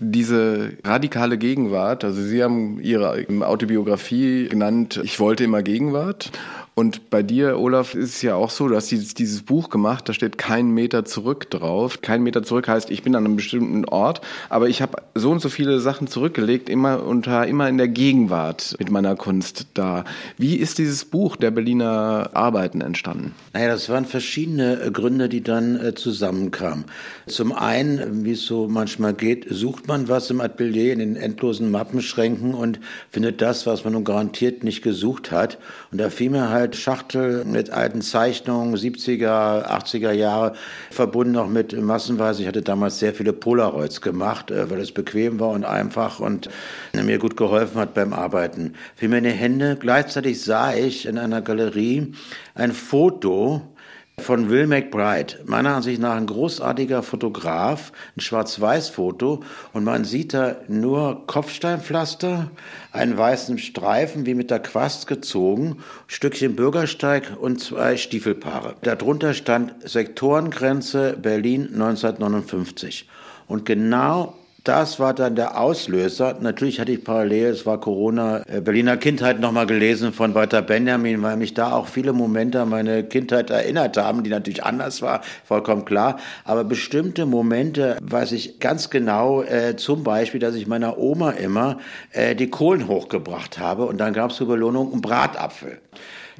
[0.00, 6.30] Diese radikale Gegenwart, also Sie haben Ihre Autobiografie genannt, ich wollte immer Gegenwart.
[6.76, 10.08] Und bei dir, Olaf, ist es ja auch so, du hast dieses, dieses Buch gemacht,
[10.08, 12.00] da steht kein Meter zurück drauf.
[12.02, 15.40] Kein Meter zurück heißt, ich bin an einem bestimmten Ort, aber ich habe so und
[15.40, 20.04] so viele Sachen zurückgelegt, immer unter, immer in der Gegenwart mit meiner Kunst da.
[20.36, 23.36] Wie ist dieses Buch der Berliner Arbeiten entstanden?
[23.52, 26.86] Naja, das waren verschiedene äh, Gründe, die dann äh, zusammenkamen.
[27.26, 31.70] Zum einen, wie es so manchmal geht, sucht man was im Atelier in den endlosen
[31.70, 35.58] Mappenschränken und findet das, was man nun garantiert nicht gesucht hat.
[35.92, 40.54] Und da fiel mir halt Schachtel mit alten Zeichnungen, 70er, 80er Jahre,
[40.90, 42.42] verbunden noch mit massenweise.
[42.42, 46.48] Ich hatte damals sehr viele Polaroids gemacht, äh, weil es bequem war und einfach und
[46.92, 48.74] mir gut geholfen hat beim Arbeiten.
[48.96, 49.76] Für meine Hände.
[49.78, 52.14] Gleichzeitig sah ich in einer Galerie
[52.54, 53.73] ein Foto
[54.18, 55.40] von Will McBride.
[55.44, 62.50] Meiner Ansicht nach ein großartiger Fotograf, ein Schwarz-Weiß-Foto und man sieht da nur Kopfsteinpflaster,
[62.92, 68.76] einen weißen Streifen wie mit der Quast gezogen, Stückchen Bürgersteig und zwei Stiefelpaare.
[68.82, 73.08] Darunter stand Sektorengrenze Berlin 1959.
[73.46, 76.38] Und genau das war dann der Auslöser.
[76.40, 81.22] Natürlich hatte ich parallel, es war Corona, äh, Berliner Kindheit nochmal gelesen von Walter Benjamin,
[81.22, 85.20] weil mich da auch viele Momente an meine Kindheit erinnert haben, die natürlich anders war,
[85.44, 86.18] vollkommen klar.
[86.44, 91.78] Aber bestimmte Momente weiß ich ganz genau, äh, zum Beispiel, dass ich meiner Oma immer
[92.12, 95.78] äh, die Kohlen hochgebracht habe und dann gab es zur Belohnung einen Bratapfel.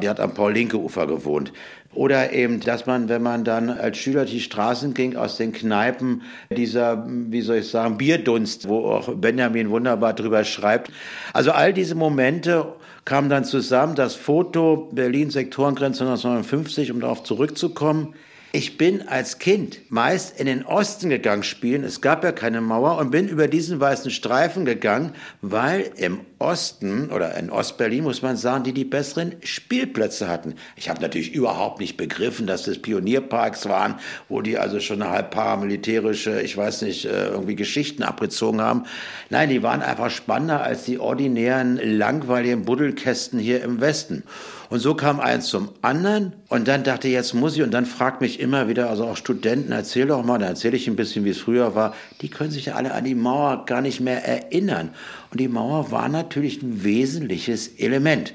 [0.00, 1.52] Die hat am Paul-Linke-Ufer gewohnt.
[1.94, 6.22] Oder eben, dass man, wenn man dann als Schüler die Straßen ging, aus den Kneipen,
[6.50, 10.90] dieser, wie soll ich sagen, Bierdunst, wo auch Benjamin wunderbar drüber schreibt.
[11.32, 12.66] Also all diese Momente
[13.04, 13.94] kamen dann zusammen.
[13.94, 18.14] Das Foto Berlin Sektorengrenze 1959, um darauf zurückzukommen.
[18.56, 21.82] Ich bin als Kind meist in den Osten gegangen spielen.
[21.82, 25.10] Es gab ja keine Mauer und bin über diesen weißen Streifen gegangen,
[25.42, 30.54] weil im Osten oder in Ostberlin muss man sagen, die die besseren Spielplätze hatten.
[30.76, 33.96] Ich habe natürlich überhaupt nicht begriffen, dass das Pionierparks waren,
[34.28, 38.84] wo die also schon eine halb paramilitärische, ich weiß nicht, äh, irgendwie Geschichten abgezogen haben.
[39.30, 44.22] Nein, die waren einfach spannender als die ordinären langweiligen Buddelkästen hier im Westen.
[44.70, 46.32] Und so kam eins zum anderen.
[46.48, 49.16] Und dann dachte ich, jetzt muss ich, und dann fragt mich immer wieder, also auch
[49.16, 51.94] Studenten, erzähl doch mal, dann erzähle ich ein bisschen, wie es früher war.
[52.20, 54.90] Die können sich ja alle an die Mauer gar nicht mehr erinnern.
[55.30, 58.34] Und die Mauer war natürlich ein wesentliches Element.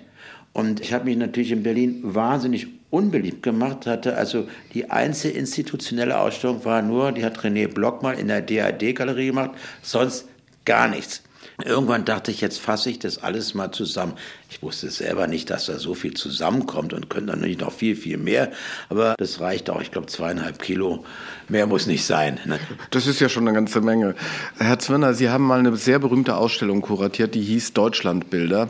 [0.53, 6.19] Und ich habe mich natürlich in Berlin wahnsinnig unbeliebt gemacht, hatte also die einzige institutionelle
[6.19, 9.51] Ausstellung war nur, die hat René Block mal in der DAD-Galerie gemacht,
[9.83, 10.27] sonst
[10.65, 11.21] gar nichts.
[11.65, 14.13] Irgendwann dachte ich, jetzt fasse ich das alles mal zusammen.
[14.50, 17.95] Ich wusste selber nicht, dass da so viel zusammenkommt und könnte dann nicht noch viel,
[17.95, 18.52] viel mehr.
[18.89, 21.04] Aber das reicht auch, ich glaube, zweieinhalb Kilo.
[21.48, 22.39] Mehr muss nicht sein.
[22.45, 22.60] Ne?
[22.91, 24.15] Das ist ja schon eine ganze Menge.
[24.58, 28.69] Herr Zwinner, Sie haben mal eine sehr berühmte Ausstellung kuratiert, die hieß Deutschlandbilder.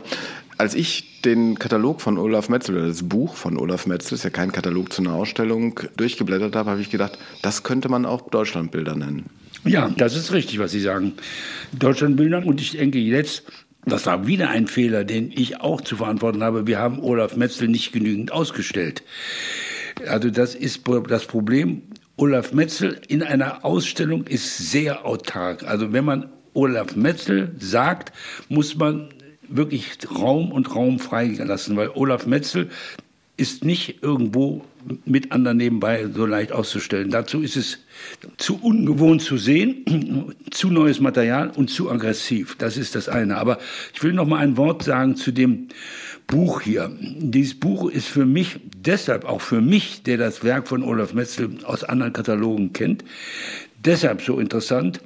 [0.58, 4.30] Als ich den Katalog von Olaf Metzel oder das Buch von Olaf Metzel, ist ja
[4.30, 8.94] kein Katalog zu einer Ausstellung, durchgeblättert habe, habe ich gedacht, das könnte man auch Deutschlandbilder
[8.94, 9.30] nennen.
[9.64, 11.14] Ja, das ist richtig, was Sie sagen.
[11.72, 12.44] Deutschlandbilder.
[12.44, 13.44] Und ich denke jetzt,
[13.86, 16.66] das war wieder ein Fehler, den ich auch zu verantworten habe.
[16.66, 19.02] Wir haben Olaf Metzel nicht genügend ausgestellt.
[20.06, 21.82] Also das ist das Problem.
[22.16, 25.64] Olaf Metzel in einer Ausstellung ist sehr autark.
[25.64, 28.12] Also wenn man Olaf Metzel sagt,
[28.48, 29.08] muss man
[29.48, 32.70] wirklich Raum und Raum freigelassen, weil Olaf Metzel
[33.40, 34.62] ist nicht irgendwo
[35.04, 37.10] mit anderen nebenbei so leicht auszustellen.
[37.10, 37.78] Dazu ist es
[38.36, 42.56] zu ungewohnt zu sehen, zu neues Material und zu aggressiv.
[42.58, 43.38] Das ist das eine.
[43.38, 43.58] Aber
[43.94, 45.68] ich will noch mal ein Wort sagen zu dem
[46.26, 46.90] Buch hier.
[47.00, 51.58] Dieses Buch ist für mich, deshalb auch für mich, der das Werk von Olaf Metzel
[51.64, 53.04] aus anderen Katalogen kennt,
[53.84, 55.00] deshalb so interessant,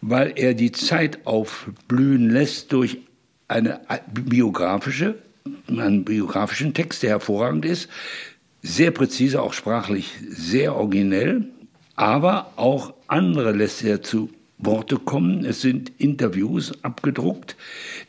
[0.00, 2.98] weil er die Zeit aufblühen lässt durch
[3.48, 3.80] eine
[4.12, 5.16] biografische,
[5.68, 7.88] einen biografischen Text, der hervorragend ist,
[8.62, 11.46] sehr präzise, auch sprachlich sehr originell,
[11.94, 15.44] aber auch andere lässt er zu Worte kommen.
[15.44, 17.56] Es sind Interviews abgedruckt,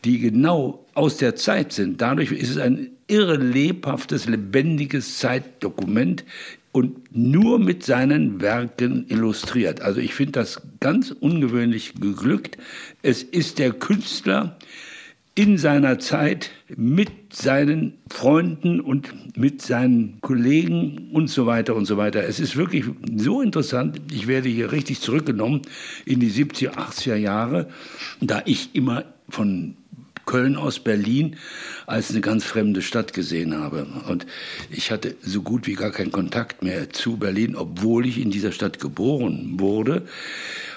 [0.06, 2.02] die genau aus der Zeit sind.
[2.02, 6.26] Dadurch ist es ein irre lebhaftes, lebendiges Zeitdokument
[6.72, 9.82] und nur mit seinen Werken illustriert.
[9.82, 12.58] Also ich finde das ganz ungewöhnlich geglückt.
[13.02, 14.58] Es ist der Künstler,
[15.38, 21.96] in seiner Zeit mit seinen Freunden und mit seinen Kollegen und so weiter und so
[21.96, 22.24] weiter.
[22.24, 24.02] Es ist wirklich so interessant.
[24.12, 25.62] Ich werde hier richtig zurückgenommen
[26.06, 27.70] in die 70er, 80er Jahre,
[28.20, 29.76] da ich immer von
[30.26, 31.36] Köln aus Berlin
[31.86, 33.86] als eine ganz fremde Stadt gesehen habe.
[34.10, 34.26] Und
[34.72, 38.52] ich hatte so gut wie gar keinen Kontakt mehr zu Berlin, obwohl ich in dieser
[38.52, 40.08] Stadt geboren wurde,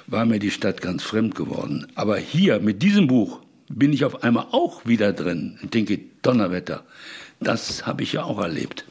[0.07, 1.87] war mir die Stadt ganz fremd geworden.
[1.95, 3.41] Aber hier mit diesem Buch
[3.71, 6.85] bin ich auf einmal auch wieder drin und denke, Donnerwetter,
[7.41, 8.85] das habe ich ja auch erlebt.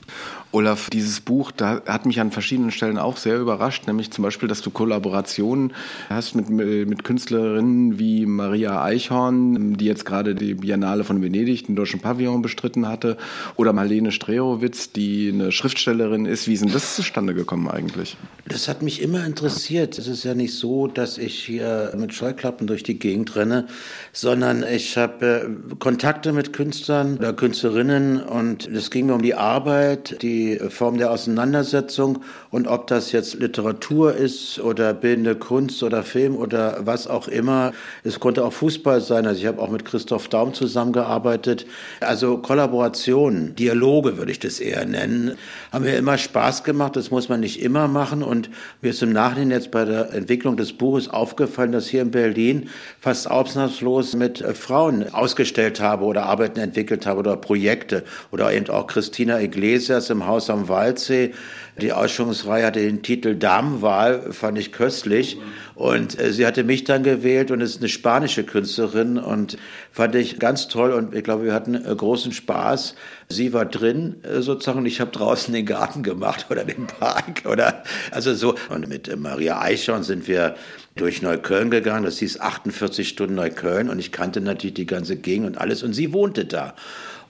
[0.51, 4.49] Olaf, dieses Buch, da hat mich an verschiedenen Stellen auch sehr überrascht, nämlich zum Beispiel,
[4.49, 5.73] dass du Kollaborationen
[6.09, 11.75] hast mit, mit Künstlerinnen wie Maria Eichhorn, die jetzt gerade die Biennale von Venedig, den
[11.75, 13.17] deutschen Pavillon bestritten hatte,
[13.57, 16.47] oder Marlene Strerowitz, die eine Schriftstellerin ist.
[16.47, 18.17] Wie ist denn das zustande gekommen eigentlich?
[18.47, 19.99] Das hat mich immer interessiert.
[19.99, 23.67] Es ist ja nicht so, dass ich hier mit Scheuklappen durch die Gegend renne,
[24.13, 25.25] sondern ich habe
[25.71, 30.69] äh, Kontakte mit Künstlern oder Künstlerinnen und es ging mir um die Arbeit, die die
[30.69, 36.79] Form der Auseinandersetzung und ob das jetzt Literatur ist oder bildende Kunst oder Film oder
[36.81, 37.73] was auch immer.
[38.03, 39.27] Es konnte auch Fußball sein.
[39.27, 41.65] Also ich habe auch mit Christoph Daum zusammengearbeitet.
[41.99, 45.35] Also Kollaboration, Dialoge würde ich das eher nennen,
[45.71, 46.95] haben mir immer Spaß gemacht.
[46.95, 48.23] Das muss man nicht immer machen.
[48.23, 48.49] Und
[48.81, 52.69] mir ist im Nachhinein jetzt bei der Entwicklung des Buches aufgefallen, dass hier in Berlin
[52.99, 58.87] fast ausnahmslos mit Frauen ausgestellt habe oder Arbeiten entwickelt habe oder Projekte oder eben auch
[58.87, 61.33] Christina Iglesias im Haus am Waldsee.
[61.81, 65.37] Die Ausstellungsreihe hatte den Titel Damenwahl, fand ich köstlich.
[65.75, 69.57] Und äh, sie hatte mich dann gewählt und ist eine spanische Künstlerin und
[69.91, 70.91] fand ich ganz toll.
[70.91, 72.95] Und ich glaube, wir hatten äh, großen Spaß.
[73.29, 77.43] Sie war drin äh, sozusagen und ich habe draußen den Garten gemacht oder den Park
[77.49, 78.55] oder also so.
[78.69, 80.55] Und mit äh, Maria Eichhorn sind wir
[80.95, 82.03] durch Neukölln gegangen.
[82.03, 85.81] Das hieß 48 Stunden Neukölln und ich kannte natürlich die ganze Gegend und alles.
[85.83, 86.75] Und sie wohnte da.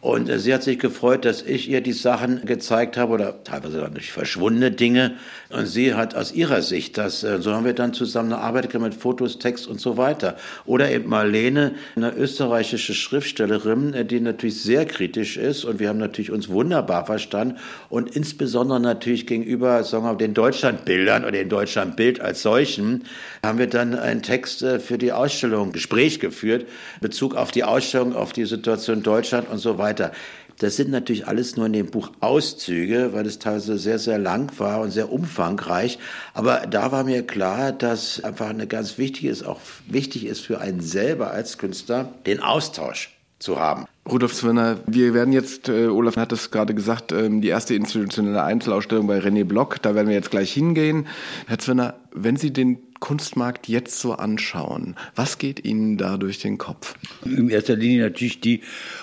[0.02, 3.80] Und äh, sie hat sich gefreut, dass ich ihr die Sachen gezeigt habe oder teilweise
[3.80, 5.16] natürlich verschwundene Dinge.
[5.50, 8.94] Und sie hat aus ihrer Sicht das, äh, so haben wir dann zusammen gearbeitet mit
[8.94, 10.38] Fotos, Text und so weiter.
[10.66, 15.66] Oder eben Marlene, eine österreichische Schriftstellerin, äh, die natürlich sehr kritisch ist.
[15.66, 17.58] Und wir haben natürlich uns wunderbar verstanden.
[17.90, 23.04] Und insbesondere natürlich gegenüber, sagen wir den Deutschlandbildern oder den Deutschlandbild als solchen,
[23.44, 26.68] haben wir dann einen Text für die Ausstellung, Gespräch geführt,
[27.02, 30.12] Bezug auf die Ausstellung, auf die Situation Deutschland und so weiter weiter.
[30.60, 34.52] Das sind natürlich alles nur in dem Buch Auszüge, weil es teilweise sehr, sehr lang
[34.60, 36.00] war und sehr umfangreich.
[36.34, 40.60] Aber da war mir klar, dass einfach eine ganz wichtig ist, auch wichtig ist für
[40.60, 43.86] einen selber als Künstler, den Austausch zu haben.
[44.10, 48.44] Rudolf Zwirner, wir werden jetzt, äh, Olaf hat es gerade gesagt, ähm, die erste institutionelle
[48.44, 51.08] Einzelausstellung bei René Block, da werden wir jetzt gleich hingehen.
[51.48, 56.58] Herr Zwirner, wenn Sie den Kunstmarkt jetzt so anschauen, was geht Ihnen da durch den
[56.58, 56.96] Kopf?
[57.26, 58.62] In erster Linie natürlich die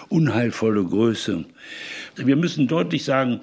[0.08, 1.44] unheilvolle Größe.
[2.16, 3.40] Wir müssen deutlich sagen,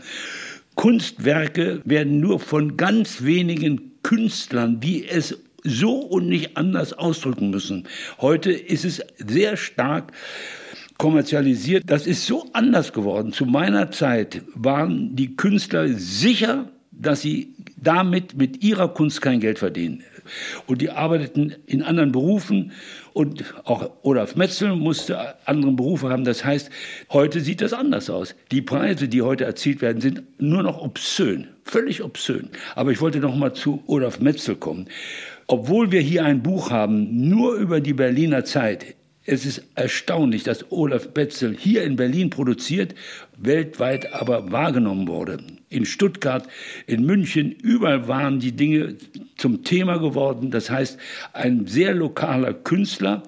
[0.76, 7.88] Kunstwerke werden nur von ganz wenigen Künstlern, die es so und nicht anders ausdrücken müssen.
[8.20, 10.12] Heute ist es sehr stark
[10.97, 11.84] kommerzialisiert.
[11.88, 13.32] Das ist so anders geworden.
[13.34, 17.53] Zu meiner Zeit waren die Künstler sicher, dass sie
[17.84, 20.03] damit mit ihrer Kunst kein Geld verdienen.
[20.67, 22.71] Und die arbeiteten in anderen Berufen
[23.13, 26.23] und auch Olaf Metzel musste andere Berufe haben.
[26.23, 26.69] Das heißt,
[27.11, 28.36] heute sieht das anders aus.
[28.51, 32.49] Die Preise, die heute erzielt werden, sind nur noch obszön, völlig obszön.
[32.75, 34.88] Aber ich wollte noch mal zu Olaf Metzel kommen.
[35.47, 38.95] Obwohl wir hier ein Buch haben, nur über die Berliner Zeit,
[39.26, 42.93] es ist erstaunlich, dass Olaf Betzel hier in Berlin produziert,
[43.38, 45.38] weltweit aber wahrgenommen wurde.
[45.69, 46.47] In Stuttgart,
[46.88, 48.95] in München, überall waren die Dinge
[49.38, 50.51] zum Thema geworden.
[50.51, 50.99] Das heißt,
[51.32, 53.24] ein sehr lokaler Künstler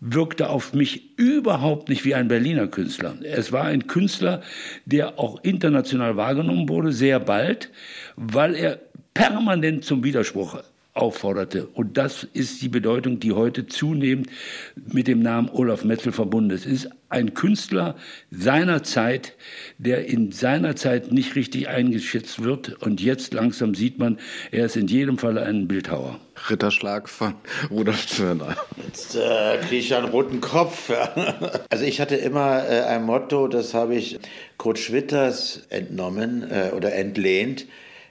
[0.00, 3.14] wirkte auf mich überhaupt nicht wie ein Berliner Künstler.
[3.22, 4.42] Es war ein Künstler,
[4.86, 7.70] der auch international wahrgenommen wurde, sehr bald,
[8.16, 8.80] weil er
[9.14, 10.62] permanent zum Widerspruch
[10.94, 11.66] aufforderte.
[11.66, 14.28] Und das ist die Bedeutung, die heute zunehmend
[14.74, 16.66] mit dem Namen Olaf Metzel verbunden ist.
[16.66, 17.96] Es ist ein Künstler
[18.30, 19.34] seiner Zeit,
[19.78, 22.82] der in seiner Zeit nicht richtig eingeschätzt wird.
[22.82, 24.18] Und jetzt langsam sieht man,
[24.50, 26.18] er ist in jedem Fall ein Bildhauer.
[26.48, 27.34] Ritterschlag von
[27.70, 28.56] Rudolf Zwirner.
[28.84, 30.90] Jetzt äh, kriege ich einen roten Kopf.
[31.70, 34.18] also ich hatte immer äh, ein Motto, das habe ich
[34.56, 37.66] Kurt Schwitters entnommen äh, oder entlehnt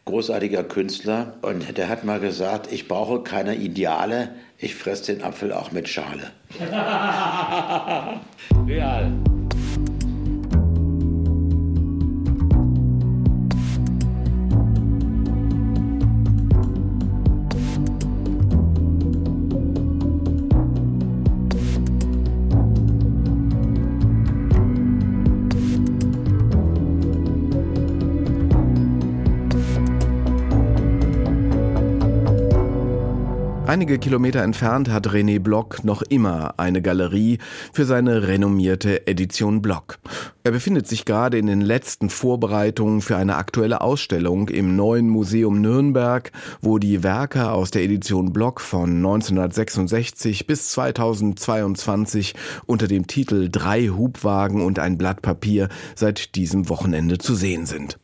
[0.05, 5.53] großartiger Künstler und der hat mal gesagt, ich brauche keine Ideale, ich fresse den Apfel
[5.53, 6.31] auch mit Schale.
[8.67, 9.11] Real.
[33.79, 37.37] Einige Kilometer entfernt hat René Block noch immer eine Galerie
[37.71, 39.99] für seine renommierte Edition Block.
[40.43, 45.61] Er befindet sich gerade in den letzten Vorbereitungen für eine aktuelle Ausstellung im neuen Museum
[45.61, 53.47] Nürnberg, wo die Werke aus der Edition Block von 1966 bis 2022 unter dem Titel
[53.49, 57.97] Drei Hubwagen und ein Blatt Papier seit diesem Wochenende zu sehen sind.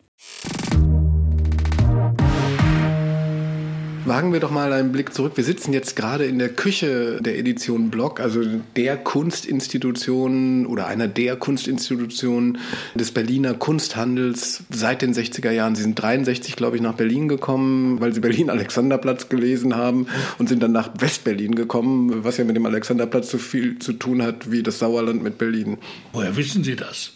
[4.06, 5.32] Wagen wir doch mal einen Blick zurück.
[5.36, 8.39] Wir sitzen jetzt gerade in der Küche der Edition Block, also
[8.76, 12.60] der Kunstinstitution oder einer der Kunstinstitutionen
[12.93, 15.74] des Berliner Kunsthandels seit den 60er Jahren.
[15.74, 20.06] Sie sind 63, glaube ich, nach Berlin gekommen, weil sie Berlin Alexanderplatz gelesen haben
[20.38, 24.22] und sind dann nach Westberlin gekommen, was ja mit dem Alexanderplatz so viel zu tun
[24.22, 25.80] hat wie das Sauerland mit Berlin.
[26.14, 27.14] Woher wissen Sie das?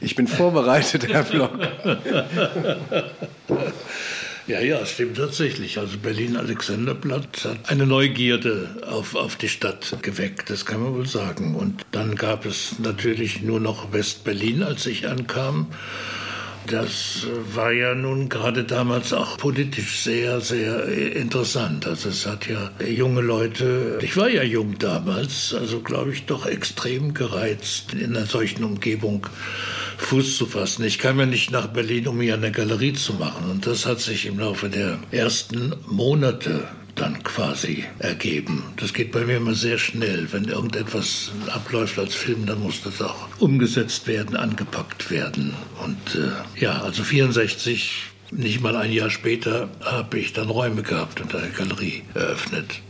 [0.00, 1.52] Ich bin vorbereitet, Herr Block.
[4.46, 5.78] Ja, ja, stimmt tatsächlich.
[5.78, 11.54] Also Berlin-Alexanderplatz hat eine Neugierde auf, auf die Stadt geweckt, das kann man wohl sagen.
[11.54, 15.68] Und dann gab es natürlich nur noch West-Berlin, als ich ankam.
[16.66, 21.86] Das war ja nun gerade damals auch politisch sehr, sehr interessant.
[21.86, 26.46] Also es hat ja junge Leute, ich war ja jung damals, also glaube ich doch
[26.46, 29.26] extrem gereizt, in einer solchen Umgebung
[29.98, 30.84] Fuß zu fassen.
[30.84, 33.50] Ich kam ja nicht nach Berlin, um hier eine Galerie zu machen.
[33.50, 38.64] Und das hat sich im Laufe der ersten Monate dann quasi ergeben.
[38.76, 40.28] Das geht bei mir immer sehr schnell.
[40.32, 45.54] Wenn irgendetwas abläuft als Film, dann muss das auch umgesetzt werden, angepackt werden.
[45.84, 51.20] Und äh, ja, also 64, nicht mal ein Jahr später, habe ich dann Räume gehabt
[51.20, 52.80] und eine Galerie eröffnet.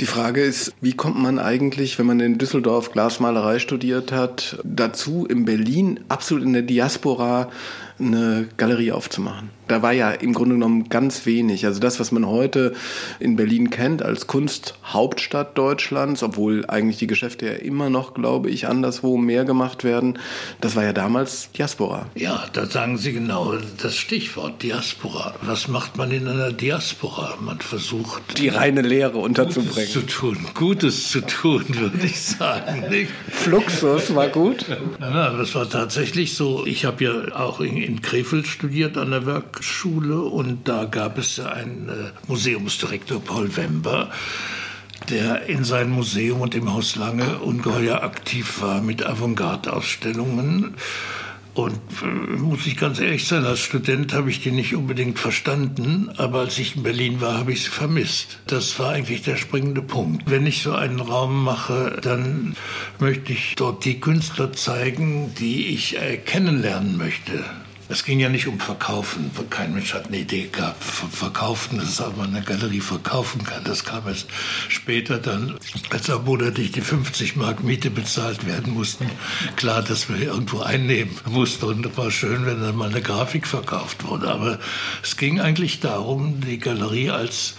[0.00, 5.24] Die Frage ist, wie kommt man eigentlich, wenn man in Düsseldorf Glasmalerei studiert hat, dazu,
[5.26, 7.50] in Berlin absolut in der Diaspora
[7.98, 9.50] eine Galerie aufzumachen?
[9.68, 11.66] Da war ja im Grunde genommen ganz wenig.
[11.66, 12.74] Also das, was man heute
[13.20, 18.66] in Berlin kennt als Kunsthauptstadt Deutschlands, obwohl eigentlich die Geschäfte ja immer noch, glaube ich,
[18.68, 20.18] anderswo mehr gemacht werden,
[20.60, 22.06] das war ja damals Diaspora.
[22.14, 25.34] Ja, da sagen Sie genau das Stichwort Diaspora.
[25.42, 27.34] Was macht man in einer Diaspora?
[27.40, 29.74] Man versucht die reine Lehre unterzubringen.
[29.74, 32.84] Gutes zu tun, Gutes zu tun, würde ich sagen.
[33.30, 34.66] Fluxus war gut.
[35.00, 36.66] Ja, das war tatsächlich so.
[36.66, 41.18] Ich habe ja auch in, in Krefeld studiert an der Werk Schule und da gab
[41.18, 44.10] es einen äh, Museumsdirektor Paul Wember,
[45.10, 50.74] der in seinem Museum und im Haus Lange ungeheuer aktiv war mit Avantgarde-Ausstellungen.
[51.54, 56.10] Und äh, muss ich ganz ehrlich sein, als Student habe ich die nicht unbedingt verstanden,
[56.16, 58.38] aber als ich in Berlin war, habe ich sie vermisst.
[58.48, 60.28] Das war eigentlich der springende Punkt.
[60.28, 62.56] Wenn ich so einen Raum mache, dann
[62.98, 67.44] möchte ich dort die Künstler zeigen, die ich äh, kennenlernen möchte.
[67.88, 69.30] Es ging ja nicht um Verkaufen.
[69.50, 70.82] Kein Mensch hat eine Idee gehabt.
[70.82, 73.62] Verkaufen, dass man eine Galerie verkaufen kann.
[73.64, 74.26] Das kam erst
[74.68, 75.58] später dann,
[75.90, 79.10] als am Monat die 50 Mark Miete bezahlt werden mussten.
[79.56, 81.66] Klar, dass wir irgendwo einnehmen mussten.
[81.66, 84.28] Und es war schön, wenn dann mal eine Grafik verkauft wurde.
[84.28, 84.58] Aber
[85.02, 87.54] es ging eigentlich darum, die Galerie als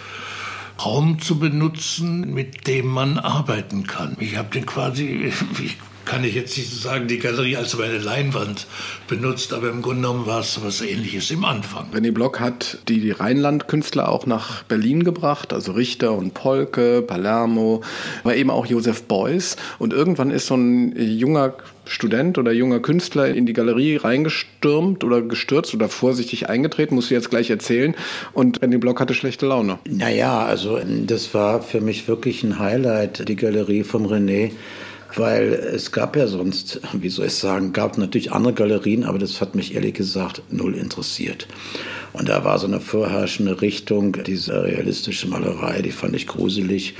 [0.83, 4.17] Raum zu benutzen, mit dem man arbeiten kann.
[4.19, 5.31] Ich habe den quasi,
[5.63, 8.67] ich kann ich jetzt nicht sagen, die Galerie als meine Leinwand
[9.07, 11.87] benutzt, aber im Grunde genommen war es was Ähnliches im Anfang.
[11.93, 17.81] René Block hat die, die Rheinland-Künstler auch nach Berlin gebracht, also Richter und Polke, Palermo,
[18.23, 19.57] aber eben auch Josef Beuys.
[19.79, 21.53] Und irgendwann ist so ein junger
[21.87, 27.13] Student oder junger Künstler in die Galerie reingestürmt oder gestürzt oder vorsichtig eingetreten, musst du
[27.13, 27.95] jetzt gleich erzählen.
[28.33, 29.79] Und René Block hatte schlechte Laune.
[29.87, 34.51] Naja, also das war für mich wirklich ein Highlight, die Galerie vom René
[35.17, 39.41] weil es gab ja sonst, wie soll ich sagen, gab natürlich andere Galerien, aber das
[39.41, 41.47] hat mich ehrlich gesagt null interessiert.
[42.13, 46.95] Und da war so eine vorherrschende Richtung, diese realistische Malerei, die fand ich gruselig.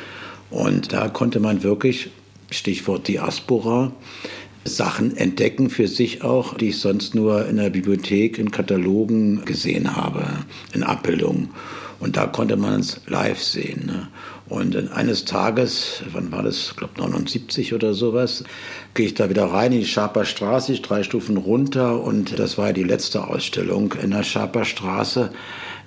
[0.50, 2.10] Und da konnte man wirklich,
[2.52, 3.92] Stichwort Diaspora,
[4.66, 9.96] Sachen entdecken für sich auch, die ich sonst nur in der Bibliothek, in Katalogen gesehen
[9.96, 10.26] habe,
[10.74, 11.50] in Abbildungen.
[12.00, 13.86] Und da konnte man es live sehen.
[13.86, 14.08] Ne?
[14.48, 18.44] Und eines Tages, wann war das, ich glaube 79 oder sowas,
[18.94, 22.68] gehe ich da wieder rein in die Schaper Straße, drei Stufen runter und das war
[22.68, 25.32] ja die letzte Ausstellung in der Schaper Straße.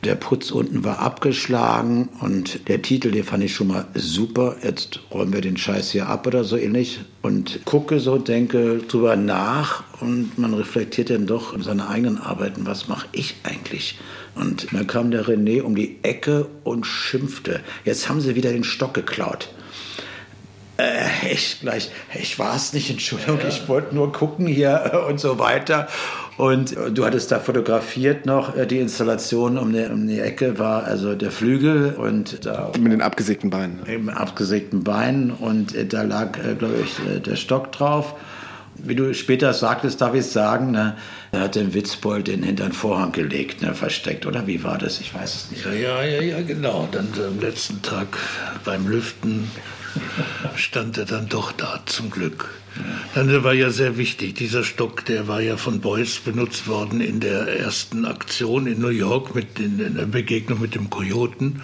[0.04, 4.56] Der Putz unten war abgeschlagen und der Titel, den fand ich schon mal super.
[4.62, 7.00] Jetzt räumen wir den Scheiß hier ab oder so ähnlich.
[7.20, 12.64] Und gucke so, denke drüber nach und man reflektiert dann doch in seine eigenen Arbeiten,
[12.64, 13.98] was mache ich eigentlich?
[14.38, 17.60] Und dann kam der René um die Ecke und schimpfte.
[17.84, 19.48] Jetzt haben sie wieder den Stock geklaut.
[20.78, 23.48] Äh, ich gleich, ich war es nicht, Entschuldigung, ja.
[23.48, 25.88] ich wollte nur gucken hier und so weiter.
[26.36, 30.84] Und du hattest da fotografiert noch, äh, die Installation um die, um die Ecke war
[30.84, 32.70] also der Flügel und da.
[32.78, 33.80] Mit den abgesägten Beinen.
[34.04, 38.14] Mit abgesägten Beinen und äh, da lag, glaube ich, der Stock drauf.
[38.78, 40.96] Wie du später sagtest, darf ich sagen, ne,
[41.32, 45.00] er hat den Witzbold den hinter den Vorhang gelegt, ne, versteckt, oder wie war das?
[45.00, 45.64] Ich weiß es nicht.
[45.64, 46.88] Ja, ja, ja, ja genau.
[46.90, 48.18] Dann am letzten Tag
[48.64, 49.50] beim Lüften
[50.56, 52.50] stand er dann doch da, zum Glück.
[53.14, 54.34] Dann war ja sehr wichtig.
[54.34, 58.88] Dieser Stock, der war ja von Beuys benutzt worden in der ersten Aktion in New
[58.88, 61.62] York mit in, in der Begegnung mit dem Kojoten.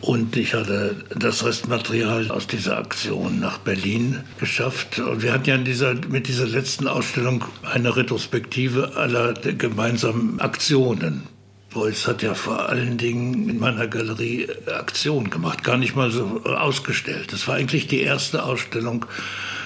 [0.00, 4.98] Und ich hatte das Restmaterial aus dieser Aktion nach Berlin geschafft.
[4.98, 11.24] Und wir hatten ja dieser, mit dieser letzten Ausstellung eine Retrospektive aller gemeinsamen Aktionen.
[11.72, 16.42] Beuys hat ja vor allen Dingen in meiner Galerie Aktionen gemacht, gar nicht mal so
[16.44, 17.32] ausgestellt.
[17.32, 19.06] Das war eigentlich die erste Ausstellung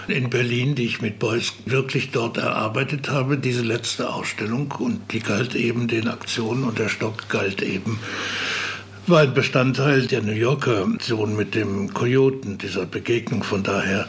[0.08, 4.72] in Berlin, die ich mit Beuys wirklich dort erarbeitet habe, diese letzte Ausstellung.
[4.78, 7.98] Und die galt eben den Aktionen und der Stock galt eben
[9.08, 13.42] war ein Bestandteil der New Yorker Aktion mit dem Kojoten, dieser Begegnung.
[13.42, 14.06] Von daher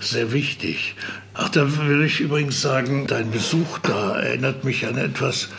[0.00, 0.96] sehr wichtig.
[1.34, 5.50] Ach, da will ich übrigens sagen, dein Besuch da erinnert mich an etwas,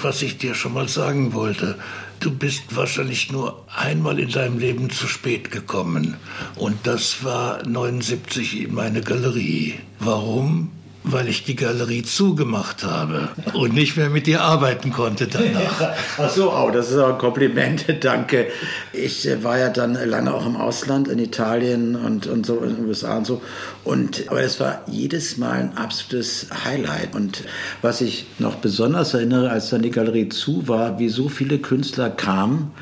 [0.00, 1.76] was ich dir schon mal sagen wollte.
[2.20, 6.16] Du bist wahrscheinlich nur einmal in deinem Leben zu spät gekommen.
[6.54, 9.74] Und das war 79 in meine Galerie.
[9.98, 10.70] Warum?
[11.08, 15.94] Weil ich die Galerie zugemacht habe und nicht mehr mit dir arbeiten konnte danach.
[16.18, 18.48] Ach so, oh, das ist auch ein Kompliment, danke.
[18.92, 22.74] Ich äh, war ja dann lange auch im Ausland, in Italien und, und so, in
[22.74, 23.40] den USA und so.
[23.84, 27.14] Und, aber es war jedes Mal ein absolutes Highlight.
[27.14, 27.44] Und
[27.82, 32.10] was ich noch besonders erinnere, als dann die Galerie zu war, wie so viele Künstler
[32.10, 32.72] kamen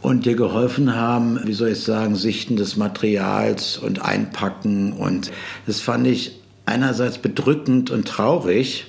[0.00, 4.92] und dir geholfen haben, wie soll ich sagen, Sichten des Materials und Einpacken.
[4.92, 5.32] Und
[5.66, 8.86] das fand ich einerseits bedrückend und traurig,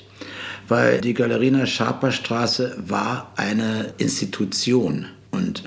[0.68, 5.64] weil die Galerie in der Schaperstraße war eine Institution und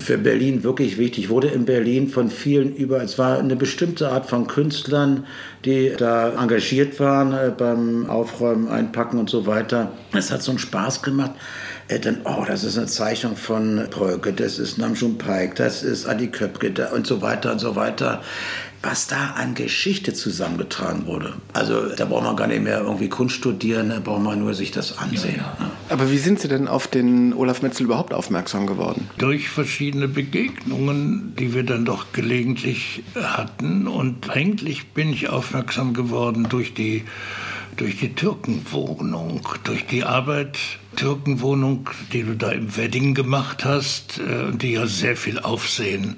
[0.00, 1.28] für Berlin wirklich wichtig.
[1.28, 5.26] Wurde in Berlin von vielen über, es war eine bestimmte Art von Künstlern,
[5.64, 9.92] die da engagiert waren äh, beim Aufräumen, Einpacken und so weiter.
[10.12, 11.32] Es hat so einen Spaß gemacht.
[11.88, 16.06] Äh, dann, oh, das ist eine Zeichnung von Polke, das ist Namjoon Paik, das ist
[16.06, 18.22] Adi Köpke und so weiter und so weiter
[18.82, 21.34] was da an Geschichte zusammengetragen wurde.
[21.52, 24.70] Also da braucht man gar nicht mehr irgendwie Kunst studieren, da braucht man nur sich
[24.70, 25.36] das ansehen.
[25.36, 25.70] Ja, ja.
[25.90, 29.10] Aber wie sind Sie denn auf den Olaf Metzel überhaupt aufmerksam geworden?
[29.18, 33.86] Durch verschiedene Begegnungen, die wir dann doch gelegentlich hatten.
[33.86, 37.04] Und eigentlich bin ich aufmerksam geworden durch die
[37.76, 40.58] durch die Türkenwohnung, durch die Arbeit
[40.96, 46.16] Türkenwohnung, die du da im Wedding gemacht hast, äh, die ja sehr viel Aufsehen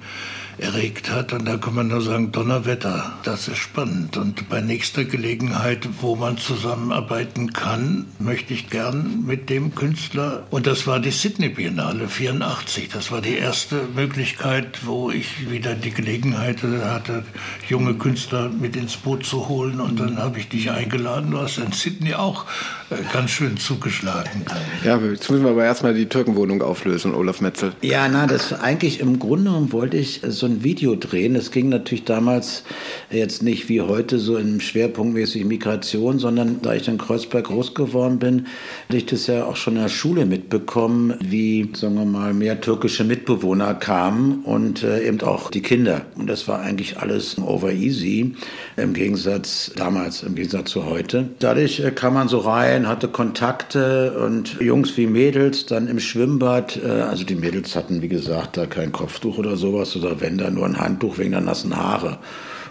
[0.62, 1.32] erregt hat.
[1.32, 4.16] Und da kann man nur sagen, Donnerwetter, das ist spannend.
[4.16, 10.66] Und bei nächster Gelegenheit, wo man zusammenarbeiten kann, möchte ich gern mit dem Künstler, und
[10.66, 15.90] das war die Sydney Biennale 84, das war die erste Möglichkeit, wo ich wieder die
[15.90, 17.24] Gelegenheit hatte,
[17.68, 19.80] junge Künstler mit ins Boot zu holen.
[19.80, 21.32] Und dann habe ich dich eingeladen.
[21.32, 22.46] Du hast in Sydney auch
[22.90, 24.44] äh, ganz schön zugeschlagen.
[24.84, 27.72] Ja, jetzt müssen wir aber erstmal die Türkenwohnung auflösen, Olaf Metzel.
[27.82, 31.34] Ja, na, das eigentlich im Grunde genommen wollte ich so ein Video drehen.
[31.34, 32.64] Das ging natürlich damals
[33.10, 38.18] jetzt nicht wie heute so in schwerpunktmäßig Migration, sondern da ich in Kreuzberg groß geworden
[38.18, 38.46] bin,
[38.88, 42.60] hatte ich das ja auch schon in der Schule mitbekommen, wie, sagen wir mal, mehr
[42.60, 46.02] türkische Mitbewohner kamen und äh, eben auch die Kinder.
[46.16, 48.34] Und das war eigentlich alles over easy,
[48.76, 51.30] im Gegensatz damals, im Gegensatz zu heute.
[51.38, 56.78] Dadurch äh, kam man so rein, hatte Kontakte und Jungs wie Mädels dann im Schwimmbad,
[56.84, 60.50] äh, also die Mädels hatten, wie gesagt, da kein Kopftuch oder sowas oder wenn da
[60.50, 62.18] nur ein Handtuch wegen der nassen Haare.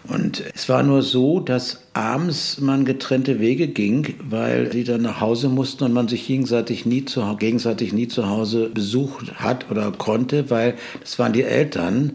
[0.08, 5.20] Und es war nur so, dass abends man getrennte Wege ging, weil sie dann nach
[5.20, 9.92] Hause mussten und man sich gegenseitig nie zu, gegenseitig nie zu Hause besucht hat oder
[9.92, 12.14] konnte, weil das waren die Eltern,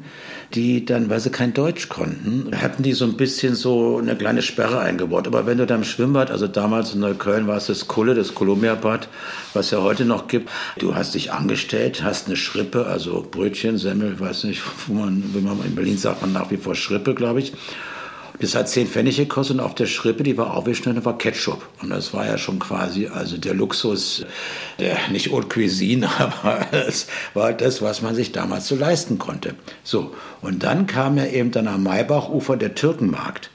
[0.54, 4.40] die dann, weil sie kein Deutsch konnten, hatten die so ein bisschen so eine kleine
[4.40, 5.26] Sperre eingebaut.
[5.26, 8.34] Aber wenn du da im Schwimmbad, also damals in Neukölln war es das Kulle, das
[8.34, 9.08] Kolumbiabad,
[9.52, 10.48] was ja heute noch gibt,
[10.78, 15.44] du hast dich angestellt, hast eine Schrippe, also Brötchen, Semmel, weiß nicht, wo man, wenn
[15.44, 17.52] man in Berlin sagt man nach wie vor Schrippe, glaube ich.
[18.38, 21.66] Das hat 10 Pfennig gekostet und auf der Schrippe, die war aufgeschnitten, war Ketchup.
[21.80, 24.26] Und das war ja schon quasi also der Luxus,
[24.78, 29.54] der, nicht Haute Cuisine, aber es war das, was man sich damals so leisten konnte.
[29.82, 33.50] So, und dann kam ja eben dann am Maybachufer der Türkenmarkt.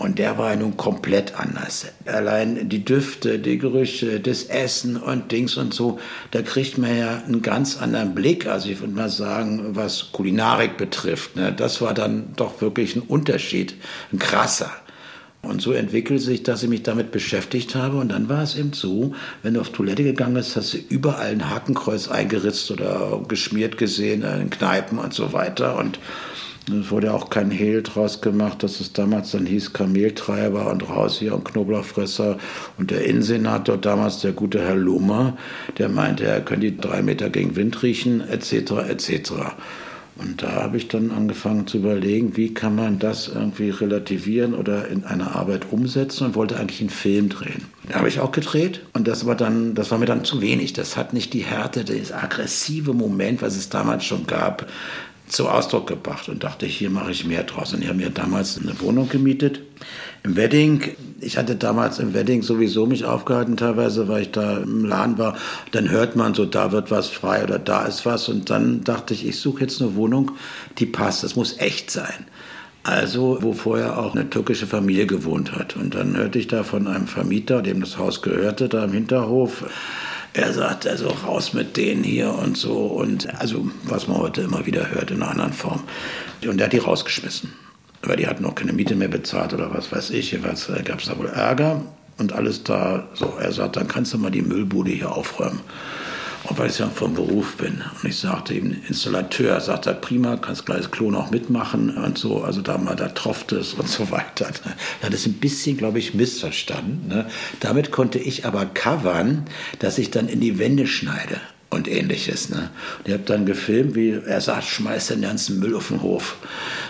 [0.00, 1.86] Und der war nun komplett anders.
[2.06, 7.22] Allein die Düfte, die Gerüche, das Essen und Dings und so, da kriegt man ja
[7.26, 8.46] einen ganz anderen Blick.
[8.46, 11.36] Also ich würde mal sagen, was Kulinarik betrifft.
[11.36, 11.52] Ne?
[11.52, 13.74] Das war dann doch wirklich ein Unterschied,
[14.10, 14.70] ein krasser.
[15.42, 17.98] Und so entwickelte sich, dass ich mich damit beschäftigt habe.
[17.98, 21.32] Und dann war es eben so, wenn du auf Toilette gegangen bist, hast du überall
[21.32, 25.76] ein Hakenkreuz eingeritzt oder geschmiert gesehen in Kneipen und so weiter.
[25.76, 25.98] Und
[26.72, 31.18] es wurde auch kein Hehl draus gemacht, dass es damals dann hieß Kameltreiber und raus
[31.18, 32.38] hier und Knoblauchfresser.
[32.78, 35.36] Und der Innensenator damals, der gute Herr Lohmer,
[35.78, 39.32] der meinte, er könnte die drei Meter gegen Wind riechen, etc., etc.
[40.20, 44.88] Und da habe ich dann angefangen zu überlegen, wie kann man das irgendwie relativieren oder
[44.88, 47.64] in eine Arbeit umsetzen und wollte eigentlich einen Film drehen.
[47.88, 50.74] Da habe ich auch gedreht und das war dann, das war mir dann zu wenig.
[50.74, 54.66] Das hat nicht die Härte, das aggressive Moment, was es damals schon gab,
[55.30, 57.72] zu Ausdruck gebracht und dachte, hier mache ich mehr draus.
[57.72, 59.60] Und ich habe mir damals eine Wohnung gemietet
[60.22, 60.82] im Wedding.
[61.20, 65.36] Ich hatte damals im Wedding sowieso mich aufgehalten, teilweise, weil ich da im Laden war.
[65.70, 68.28] Dann hört man so, da wird was frei oder da ist was.
[68.28, 70.32] Und dann dachte ich, ich suche jetzt eine Wohnung,
[70.78, 71.22] die passt.
[71.22, 72.26] Das muss echt sein.
[72.82, 75.76] Also, wo vorher auch eine türkische Familie gewohnt hat.
[75.76, 79.64] Und dann hörte ich da von einem Vermieter, dem das Haus gehörte, da im Hinterhof,
[80.32, 84.64] er sagt also raus mit denen hier und so und also was man heute immer
[84.66, 85.82] wieder hört in einer anderen Form.
[86.46, 87.52] Und er hat die rausgeschmissen,
[88.02, 90.32] weil die hatten noch keine Miete mehr bezahlt oder was weiß ich.
[90.32, 91.82] Jedenfalls äh, gab es da wohl Ärger
[92.18, 93.08] und alles da.
[93.14, 95.60] So, er sagt, dann kannst du mal die Müllbude hier aufräumen
[96.56, 97.82] weil ich ja vom Beruf bin.
[98.02, 102.42] Und ich sagte ihm, Installateur, er, prima, kannst gleich das Klo noch mitmachen und so,
[102.42, 104.50] also da mal da tropft es und so weiter.
[105.00, 107.08] Er hat es ein bisschen, glaube ich, missverstanden.
[107.08, 107.26] Ne?
[107.60, 109.46] Damit konnte ich aber covern,
[109.78, 111.40] dass ich dann in die Wände schneide
[111.70, 112.50] und ähnliches.
[112.50, 112.70] Ne?
[112.98, 116.36] Und ich habe dann gefilmt, wie er sagt, schmeiß den ganzen Müll auf den Hof.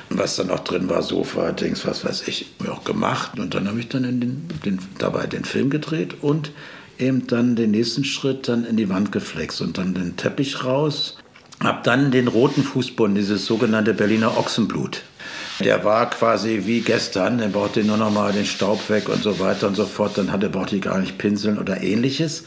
[0.09, 3.39] Und was da noch drin war, Sofa, Dings, was weiß ich, auch gemacht.
[3.39, 6.51] Und dann habe ich dann den, den, dabei den Film gedreht und
[7.01, 11.17] eben dann den nächsten Schritt dann in die Wand geflext und dann den Teppich raus.
[11.63, 15.03] Hab dann den roten Fußboden, dieses sogenannte Berliner Ochsenblut.
[15.61, 19.39] Der war quasi wie gestern, der brauchte nur noch mal den Staub weg und so
[19.39, 20.17] weiter und so fort.
[20.17, 22.45] Dann hatte, brauchte gar nicht pinseln oder ähnliches.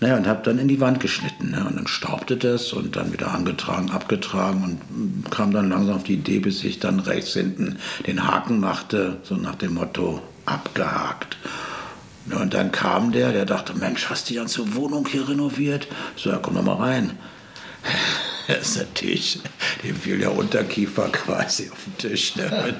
[0.00, 1.50] Naja, und habe dann in die Wand geschnitten.
[1.50, 1.64] Ne?
[1.68, 6.14] Und dann staubte das und dann wieder angetragen, abgetragen und kam dann langsam auf die
[6.14, 11.36] Idee, bis ich dann rechts hinten den Haken machte, so nach dem Motto abgehakt.
[12.30, 15.88] Und dann kam der, der dachte, Mensch, hast du die ganze Wohnung hier renoviert?
[16.16, 17.12] So, ja, komm doch mal rein.
[18.46, 19.40] Das ist natürlich,
[19.82, 22.36] dem fiel der Unterkiefer quasi auf den Tisch.
[22.36, 22.74] Ne?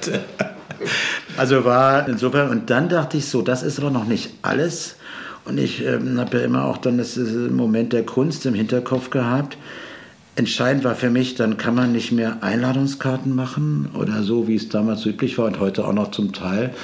[1.37, 4.97] also war insofern, und dann dachte ich so, das ist aber noch nicht alles.
[5.43, 9.57] Und ich ähm, habe ja immer auch dann das Moment der Kunst im Hinterkopf gehabt.
[10.35, 14.69] Entscheidend war für mich, dann kann man nicht mehr Einladungskarten machen oder so, wie es
[14.69, 16.75] damals üblich war und heute auch noch zum Teil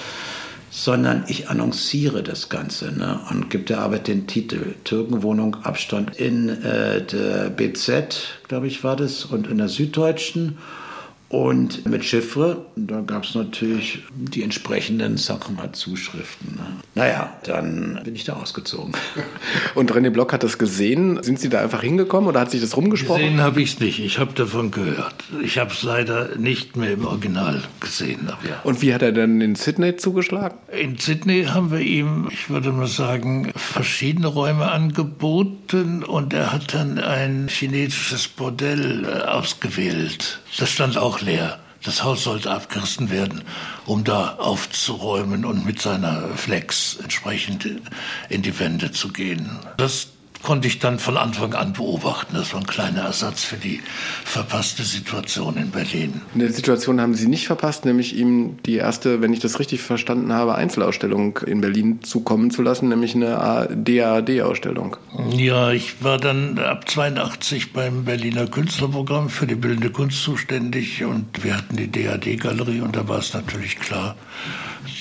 [0.72, 4.74] sondern ich annonciere das Ganze ne, und gebe der Arbeit den Titel.
[4.86, 10.58] Türkenwohnung Abstand in äh, der BZ, glaube ich, war das, und in der Süddeutschen
[11.32, 16.56] und mit Chiffre, da gab es natürlich die entsprechenden Zuschriften.
[16.56, 16.66] Ne?
[16.94, 18.92] Naja, dann bin ich da ausgezogen.
[19.76, 21.24] Und René Block hat das gesehen.
[21.24, 23.22] Sind Sie da einfach hingekommen oder hat sich das rumgesprochen?
[23.22, 24.00] Gesehen habe ich es nicht.
[24.00, 25.16] Ich habe davon gehört.
[25.42, 28.28] Ich habe es leider nicht mehr im Original gesehen.
[28.28, 28.60] Ja.
[28.66, 30.58] Und wie hat er dann in Sydney zugeschlagen?
[30.78, 36.74] In Sydney haben wir ihm, ich würde mal sagen, verschiedene Räume angeboten und er hat
[36.74, 40.41] dann ein chinesisches Bordell äh, ausgewählt.
[40.58, 41.60] Das stand auch leer.
[41.84, 43.44] Das Haus sollte abgerissen werden,
[43.88, 47.68] um da aufzuräumen und mit seiner Flex entsprechend
[48.30, 49.58] in die Wände zu gehen.
[49.78, 50.10] Das
[50.44, 52.36] konnte ich dann von Anfang an beobachten.
[52.36, 53.82] Das war ein kleiner Ersatz für die
[54.24, 56.22] verpasste Situation in Berlin.
[56.34, 60.34] Eine Situation haben Sie nicht verpasst, nämlich ihm die erste, wenn ich das richtig verstanden
[60.34, 64.98] habe, Einzelausstellung in Berlin zukommen zu lassen, nämlich eine DAAD-Ausstellung.
[65.32, 71.44] Ja, ich war dann ab 82 beim Berliner Künstlerprogramm für die bildende Kunst zuständig und
[71.44, 74.16] wir hatten die DAD-Galerie und da war es natürlich klar,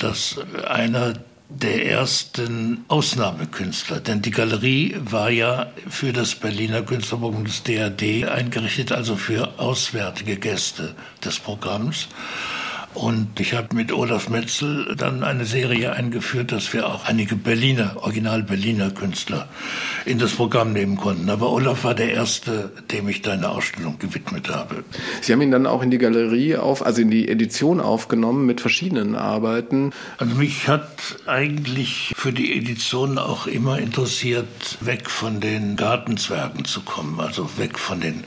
[0.00, 0.36] dass
[0.68, 1.14] einer
[1.50, 4.00] der ersten Ausnahmekünstler.
[4.00, 10.36] Denn die Galerie war ja für das Berliner Künstlerprogramm des DAD eingerichtet, also für auswärtige
[10.36, 10.94] Gäste
[11.24, 12.08] des Programms.
[12.92, 17.96] Und ich habe mit Olaf Metzel dann eine Serie eingeführt, dass wir auch einige Berliner,
[18.02, 19.48] original Berliner Künstler
[20.06, 21.30] in das Programm nehmen konnten.
[21.30, 24.82] Aber Olaf war der Erste, dem ich da eine Ausstellung gewidmet habe.
[25.22, 28.60] Sie haben ihn dann auch in die Galerie auf, also in die Edition aufgenommen mit
[28.60, 29.92] verschiedenen Arbeiten.
[30.18, 30.88] Also mich hat
[31.26, 37.78] eigentlich für die Edition auch immer interessiert, weg von den Gartenzwergen zu kommen, also weg
[37.78, 38.24] von den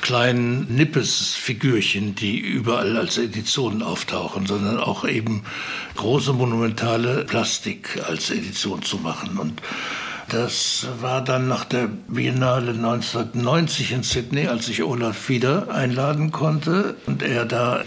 [0.00, 5.44] kleinen Nippes-Figürchen, die überall als Editionen auftauchen, sondern auch eben
[5.96, 9.38] große monumentale Plastik als Edition zu machen.
[9.38, 9.62] Und
[10.28, 16.96] das war dann nach der Biennale 1990 in Sydney, als ich Olaf wieder einladen konnte
[17.06, 17.82] und er da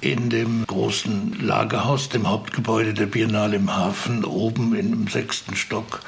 [0.00, 6.00] in dem großen Lagerhaus, dem Hauptgebäude der Biennale im Hafen, oben im sechsten Stock,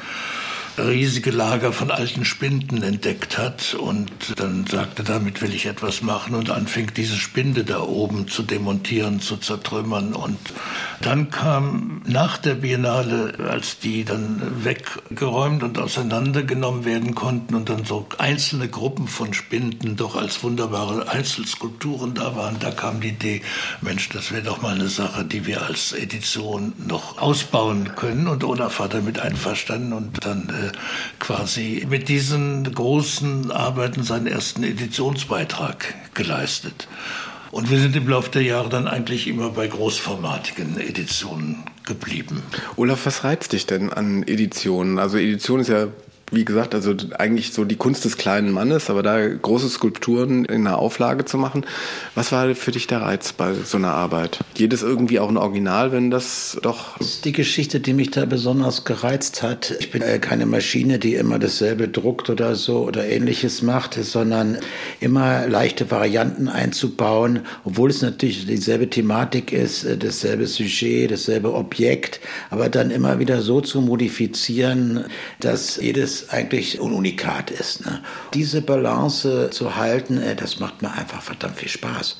[0.78, 6.34] riesige Lager von alten Spinden entdeckt hat und dann sagte, damit will ich etwas machen
[6.34, 10.38] und anfing diese Spinde da oben zu demontieren, zu zertrümmern und
[11.00, 17.84] dann kam nach der Biennale, als die dann weggeräumt und auseinandergenommen werden konnten und dann
[17.84, 23.42] so einzelne Gruppen von Spinden doch als wunderbare Einzelskulpturen da waren, da kam die Idee,
[23.80, 28.44] Mensch, das wäre doch mal eine Sache, die wir als Edition noch ausbauen können und
[28.44, 30.48] Olaf hat damit einverstanden und dann
[31.18, 36.88] quasi mit diesen großen Arbeiten seinen ersten Editionsbeitrag geleistet.
[37.50, 42.42] Und wir sind im Laufe der Jahre dann eigentlich immer bei großformatigen Editionen geblieben.
[42.76, 44.98] Olaf, was reizt dich denn an Editionen?
[44.98, 45.86] Also Edition ist ja
[46.32, 50.66] wie gesagt, also eigentlich so die Kunst des kleinen Mannes, aber da große Skulpturen in
[50.66, 51.64] einer Auflage zu machen.
[52.16, 54.40] Was war für dich der Reiz bei so einer Arbeit?
[54.56, 56.98] Jedes irgendwie auch ein Original, wenn das doch.
[56.98, 59.72] Das ist die Geschichte, die mich da besonders gereizt hat.
[59.78, 64.58] Ich bin keine Maschine, die immer dasselbe druckt oder so oder ähnliches macht, sondern
[64.98, 72.20] immer leichte Varianten einzubauen, obwohl es natürlich dieselbe Thematik ist, äh, dasselbe Sujet, dasselbe Objekt,
[72.50, 75.04] aber dann immer wieder so zu modifizieren,
[75.38, 77.84] dass jedes eigentlich ein Unikat ist.
[77.84, 78.02] Ne?
[78.34, 82.18] Diese Balance zu halten, äh, das macht mir einfach verdammt viel Spaß.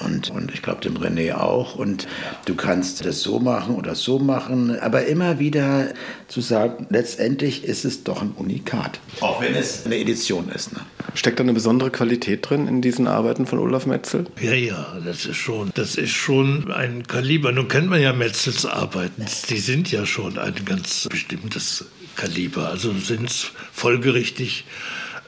[0.00, 1.74] Und, und ich glaube dem René auch.
[1.74, 2.06] Und
[2.44, 5.92] du kannst das so machen oder so machen, aber immer wieder
[6.28, 9.00] zu sagen, letztendlich ist es doch ein Unikat.
[9.20, 10.72] Auch wenn es eine Edition ist.
[10.72, 10.80] Ne?
[11.14, 14.26] Steckt da eine besondere Qualität drin in diesen Arbeiten von Olaf Metzel?
[14.40, 17.50] Ja, ja, das ist schon, das ist schon ein Kaliber.
[17.52, 19.24] Nun kennt man ja Metzels Arbeiten.
[19.50, 21.86] Die sind ja schon ein ganz bestimmtes
[22.18, 22.68] Kaliber.
[22.68, 24.64] Also sind es folgerichtig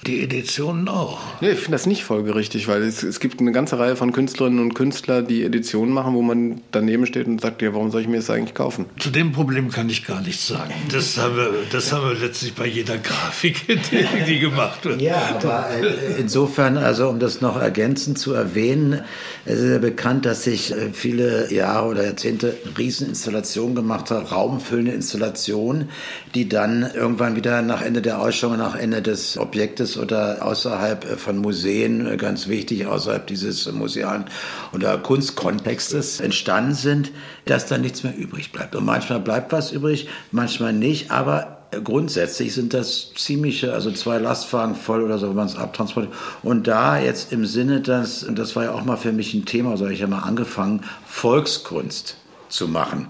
[0.06, 1.18] die Editionen auch.
[1.42, 4.58] Nee, ich finde das nicht folgerichtig, weil es, es gibt eine ganze Reihe von Künstlerinnen
[4.58, 8.08] und Künstlern, die Editionen machen, wo man daneben steht und sagt, ja, warum soll ich
[8.08, 8.86] mir das eigentlich kaufen?
[8.98, 10.72] Zu dem Problem kann ich gar nichts sagen.
[10.90, 15.02] Das haben wir, das haben wir letztlich bei jeder Grafik, die, die gemacht wird.
[15.02, 19.02] Ja, aber äh, insofern, also um das noch ergänzend zu erwähnen,
[19.44, 24.92] es ist ja bekannt, dass ich äh, viele Jahre oder Jahrzehnte Rieseninstallationen gemacht habe, raumfüllende
[24.92, 25.90] Installationen,
[26.34, 31.04] die dann irgendwann wieder nach Ende der Ausstellung, nach Ende des Objektes ist oder außerhalb
[31.04, 34.24] äh, von Museen, äh, ganz wichtig, außerhalb dieses musealen
[34.72, 37.12] oder Kunstkontextes entstanden sind,
[37.44, 38.74] dass da nichts mehr übrig bleibt.
[38.76, 44.74] Und manchmal bleibt was übrig, manchmal nicht, aber grundsätzlich sind das ziemliche, also zwei Lastwagen
[44.74, 46.14] voll oder so, wenn man es abtransportiert.
[46.42, 49.76] Und da jetzt im Sinne, dass, das war ja auch mal für mich ein Thema,
[49.76, 52.16] so habe ich ja mal angefangen, Volkskunst
[52.48, 53.08] zu machen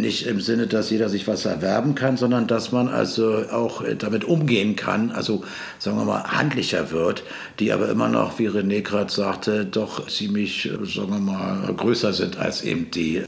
[0.00, 4.24] Nicht im Sinne, dass jeder sich was erwerben kann, sondern dass man also auch damit
[4.24, 5.44] umgehen kann, also
[5.78, 7.22] sagen wir mal handlicher wird,
[7.58, 12.38] die aber immer noch, wie René gerade sagte, doch ziemlich, sagen wir mal, größer sind
[12.38, 13.22] als eben die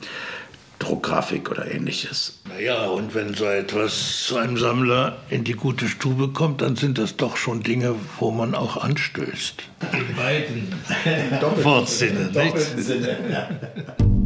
[0.78, 2.38] Druckgrafik oder ähnliches.
[2.48, 6.98] Naja, und wenn so etwas zu einem Sammler in die gute Stube kommt, dann sind
[6.98, 9.62] das doch schon Dinge, wo man auch anstößt.
[9.92, 10.72] In beiden
[11.64, 12.58] Wortsinne, nicht?
[12.78, 13.16] Sinne.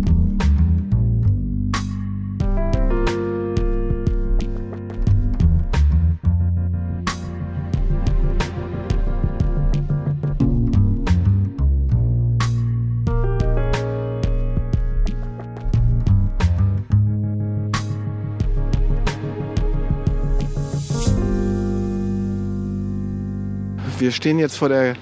[24.11, 24.97] Wir stehen jetzt vor der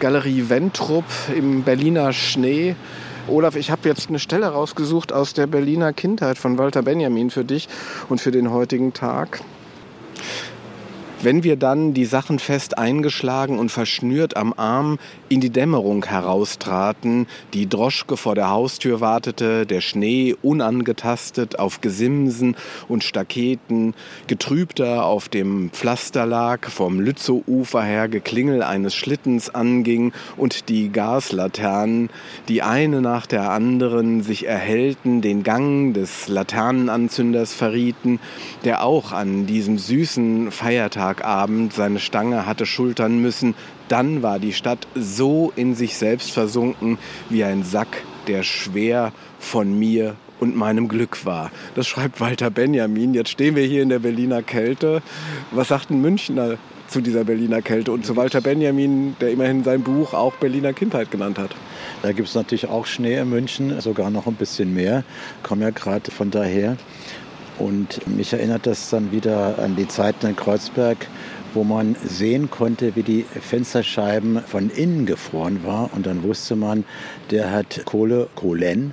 [0.00, 1.04] Galerie Ventrup
[1.36, 2.74] im Berliner Schnee.
[3.28, 7.44] Olaf, ich habe jetzt eine Stelle rausgesucht aus der Berliner Kindheit von Walter Benjamin für
[7.44, 7.68] dich
[8.08, 9.42] und für den heutigen Tag.
[11.22, 14.98] Wenn wir dann die Sachen fest eingeschlagen und verschnürt am Arm
[15.30, 22.54] in die Dämmerung heraustraten, die Droschke vor der Haustür wartete, der Schnee unangetastet auf Gesimsen
[22.86, 23.94] und Staketen,
[24.26, 32.10] getrübter auf dem Pflaster lag, vom Lützowufer her Geklingel eines Schlittens anging und die Gaslaternen,
[32.48, 38.20] die eine nach der anderen sich erhellten, den Gang des Laternenanzünders verrieten,
[38.64, 43.54] der auch an diesem süßen Feiertag Sonntagabend seine Stange hatte schultern müssen,
[43.86, 46.98] dann war die Stadt so in sich selbst versunken
[47.30, 51.52] wie ein Sack, der schwer von mir und meinem Glück war.
[51.76, 53.14] Das schreibt Walter Benjamin.
[53.14, 55.00] Jetzt stehen wir hier in der Berliner Kälte.
[55.52, 59.82] Was sagt ein Münchner zu dieser Berliner Kälte und zu Walter Benjamin, der immerhin sein
[59.82, 61.54] Buch auch Berliner Kindheit genannt hat?
[62.02, 65.04] Da gibt es natürlich auch Schnee in München, sogar noch ein bisschen mehr.
[65.36, 66.76] Ich komme ja gerade von daher.
[67.58, 71.06] Und mich erinnert das dann wieder an die Zeiten in Kreuzberg,
[71.54, 75.90] wo man sehen konnte, wie die Fensterscheiben von innen gefroren waren.
[75.94, 76.84] Und dann wusste man,
[77.30, 78.92] der hat Kohle, Kohlen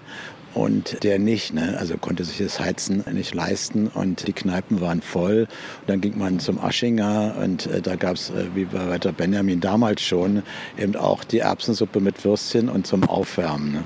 [0.53, 1.53] und der nicht.
[1.53, 1.75] Ne?
[1.79, 5.47] Also konnte sich das Heizen nicht leisten und die Kneipen waren voll.
[5.81, 9.11] Und dann ging man zum Aschinger und äh, da gab es, äh, wie bei Walter
[9.11, 10.43] Benjamin damals schon,
[10.77, 13.73] eben auch die Erbsensuppe mit Würstchen und zum Aufwärmen.
[13.73, 13.83] Ne?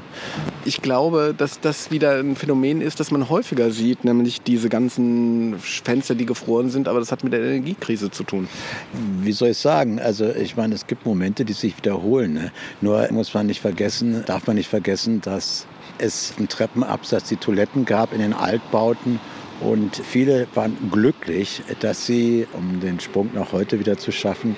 [0.66, 5.58] Ich glaube, dass das wieder ein Phänomen ist, das man häufiger sieht, nämlich diese ganzen
[5.60, 8.48] Fenster, die gefroren sind, aber das hat mit der Energiekrise zu tun.
[9.22, 10.00] Wie soll ich sagen?
[10.00, 12.34] Also ich meine, es gibt Momente, die sich wiederholen.
[12.34, 12.52] Ne?
[12.82, 15.66] Nur muss man nicht vergessen, darf man nicht vergessen, dass
[16.00, 19.20] es im Treppenabsatz die Toiletten gab in den Altbauten.
[19.60, 24.56] Und viele waren glücklich, dass sie, um den Sprung nach heute wieder zu schaffen,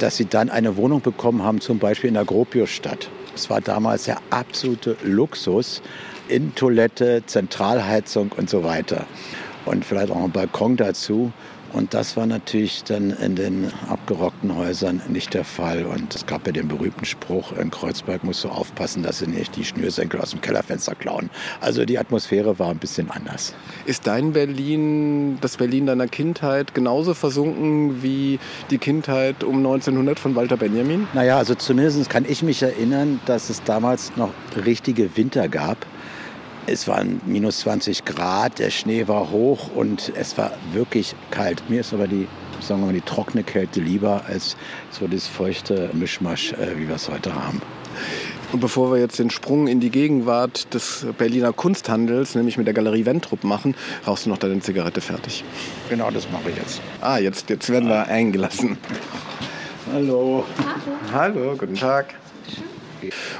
[0.00, 3.08] dass sie dann eine Wohnung bekommen haben, zum Beispiel in der Gropiusstadt.
[3.34, 5.80] Es war damals der absolute Luxus.
[6.28, 9.06] In Toilette, Zentralheizung und so weiter.
[9.64, 11.32] Und vielleicht auch ein Balkon dazu.
[11.72, 15.86] Und das war natürlich dann in den abgerockten Häusern nicht der Fall.
[15.86, 19.56] Und es gab ja den berühmten Spruch, in Kreuzberg musst du aufpassen, dass sie nicht
[19.56, 21.30] die Schnürsenkel aus dem Kellerfenster klauen.
[21.60, 23.54] Also die Atmosphäre war ein bisschen anders.
[23.86, 28.38] Ist dein Berlin, das Berlin deiner Kindheit, genauso versunken wie
[28.70, 31.08] die Kindheit um 1900 von Walter Benjamin?
[31.14, 34.30] Naja, also zumindest kann ich mich erinnern, dass es damals noch
[34.64, 35.78] richtige Winter gab.
[36.66, 41.68] Es waren minus 20 Grad, der Schnee war hoch und es war wirklich kalt.
[41.68, 42.28] Mir ist aber die,
[42.60, 44.56] sagen wir mal, die trockene Kälte lieber als
[44.92, 47.60] so das feuchte Mischmasch, äh, wie wir es heute haben.
[48.52, 52.74] Und bevor wir jetzt den Sprung in die Gegenwart des Berliner Kunsthandels, nämlich mit der
[52.74, 53.74] Galerie Ventrup machen,
[54.06, 55.42] rauchst du noch deine Zigarette fertig.
[55.88, 56.80] Genau, das mache ich jetzt.
[57.00, 58.78] Ah, jetzt, jetzt werden wir eingelassen.
[59.92, 60.44] Hallo.
[61.12, 62.14] Hallo, guten Tag.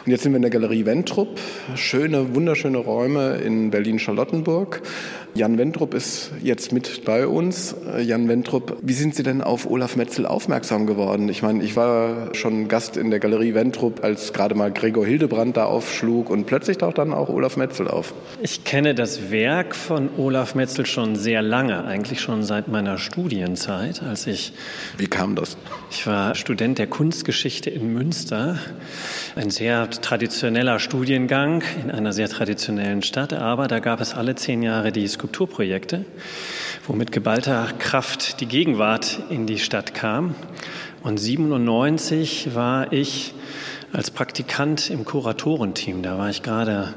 [0.05, 1.39] Und jetzt sind wir in der Galerie Ventrup.
[1.77, 4.83] Schöne, wunderschöne Räume in Berlin-Charlottenburg.
[5.35, 7.75] Jan Wentrup ist jetzt mit bei uns.
[8.03, 11.31] Jan Wentrup, wie sind Sie denn auf Olaf Metzel aufmerksam geworden?
[11.31, 15.57] Ich meine, ich war schon Gast in der Galerie Wentrup, als gerade mal Gregor Hildebrand
[15.57, 18.13] da aufschlug und plötzlich taucht dann auch Olaf Metzel auf.
[18.43, 24.03] Ich kenne das Werk von Olaf Metzel schon sehr lange, eigentlich schon seit meiner Studienzeit,
[24.03, 24.53] als ich.
[24.99, 25.57] Wie kam das?
[25.91, 28.59] Ich war Student der Kunstgeschichte in Münster.
[29.35, 34.63] Ein sehr traditioneller Studiengang in einer sehr traditionellen Stadt, aber da gab es alle zehn
[34.63, 36.05] Jahre die Skulpturprojekte,
[36.89, 40.35] wo mit geballter Kraft die Gegenwart in die Stadt kam.
[41.05, 43.33] Und 97 war ich
[43.93, 46.03] als Praktikant im Kuratorenteam.
[46.03, 46.95] Da war ich gerade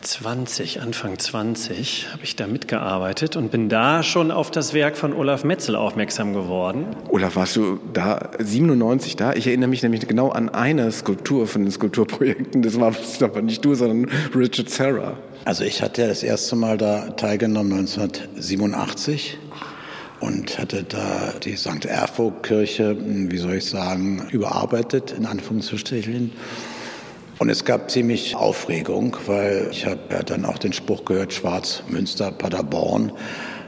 [0.00, 5.12] 20, Anfang 20, habe ich da mitgearbeitet und bin da schon auf das Werk von
[5.12, 6.86] Olaf Metzel aufmerksam geworden.
[7.08, 9.32] Olaf, warst du da 97 da?
[9.32, 12.62] Ich erinnere mich nämlich genau an eine Skulptur von den Skulpturprojekten.
[12.62, 15.16] Das war aber nicht du, sondern Richard Serra.
[15.46, 19.36] Also ich hatte das erste Mal da teilgenommen 1987
[20.20, 21.84] und hatte da die St.
[21.84, 26.32] Erfurt-Kirche, wie soll ich sagen, überarbeitet, in Anführungsstrichen.
[27.38, 31.82] Und es gab ziemlich Aufregung, weil ich habe ja dann auch den Spruch gehört, Schwarz,
[31.88, 33.12] Münster, Paderborn.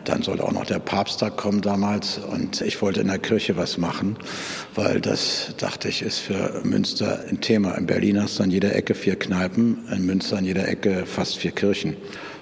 [0.06, 2.18] Dann sollte auch noch der Papst da kommen damals.
[2.18, 4.16] Und ich wollte in der Kirche was machen,
[4.74, 7.72] weil das, dachte ich, ist für Münster ein Thema.
[7.72, 11.38] In Berlin hast du an jeder Ecke vier Kneipen, in Münster an jeder Ecke fast
[11.38, 11.96] vier Kirchen.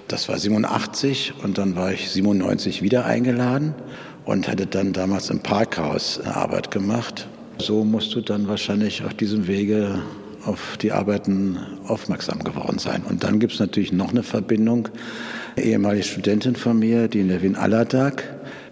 [0.07, 3.73] Das war 87 und dann war ich 97 wieder eingeladen
[4.25, 7.27] und hatte dann damals im Parkhaus eine Arbeit gemacht.
[7.57, 10.03] So musst du dann wahrscheinlich auf diesem Wege
[10.45, 11.57] auf die Arbeiten
[11.87, 13.01] aufmerksam geworden sein.
[13.09, 14.89] Und dann gibt es natürlich noch eine Verbindung.
[15.57, 18.23] Ehemalige Studentin von mir, die Nevin Aladak,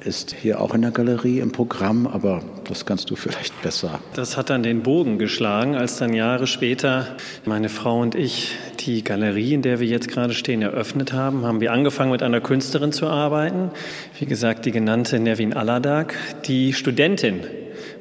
[0.03, 3.99] ist hier auch in der Galerie im Programm, aber das kannst du vielleicht besser.
[4.15, 7.07] Das hat dann den Bogen geschlagen, als dann Jahre später
[7.45, 11.61] meine Frau und ich die Galerie, in der wir jetzt gerade stehen, eröffnet haben, haben
[11.61, 13.71] wir angefangen mit einer Künstlerin zu arbeiten.
[14.19, 16.15] Wie gesagt, die genannte Nevin Aladak,
[16.45, 17.41] die Studentin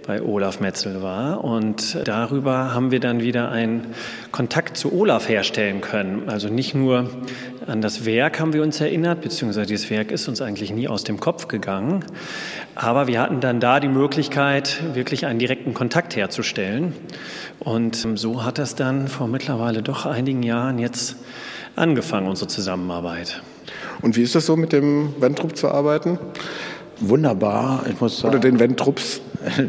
[0.07, 1.45] bei Olaf Metzel war.
[1.45, 3.87] Und darüber haben wir dann wieder einen
[4.31, 6.29] Kontakt zu Olaf herstellen können.
[6.29, 7.09] Also nicht nur
[7.67, 11.05] an das Werk haben wir uns erinnert, beziehungsweise dieses Werk ist uns eigentlich nie aus
[11.05, 12.05] dem Kopf gegangen.
[12.75, 16.95] Aber wir hatten dann da die Möglichkeit, wirklich einen direkten Kontakt herzustellen.
[17.59, 21.17] Und so hat das dann vor mittlerweile doch einigen Jahren jetzt
[21.77, 23.43] angefangen, unsere Zusammenarbeit.
[24.01, 26.19] Und wie ist das so, mit dem Wendrup zu arbeiten?
[27.03, 28.35] Wunderbar, ich muss sagen.
[28.35, 29.21] Oder den Wendrups?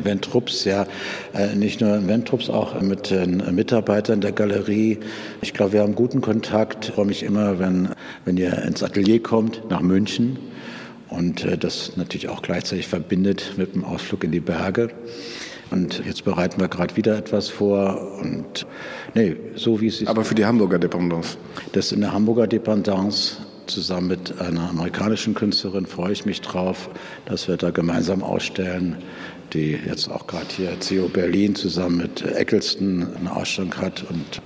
[0.04, 0.86] Ventrups, ja,
[1.34, 5.00] äh, nicht nur Ventrups, auch mit den Mitarbeitern der Galerie.
[5.42, 6.90] Ich glaube, wir haben guten Kontakt.
[6.90, 7.90] Ich freue mich immer, wenn,
[8.26, 10.38] wenn ihr ins Atelier kommt, nach München.
[11.10, 14.90] Und äh, das natürlich auch gleichzeitig verbindet mit dem Ausflug in die Berge.
[15.72, 18.20] Und jetzt bereiten wir gerade wieder etwas vor.
[18.22, 18.68] Und
[19.16, 20.08] nee, so wie es ist.
[20.08, 21.38] Aber für die Hamburger Dependance?
[21.72, 23.38] Das ist eine Hamburger Dependance
[23.68, 26.90] zusammen mit einer amerikanischen Künstlerin freue ich mich drauf,
[27.26, 28.98] dass wir da gemeinsam ausstellen
[29.54, 34.04] die jetzt auch gerade hier CO Berlin zusammen mit Eccleston eine Ausstellung hat.
[34.10, 34.42] Und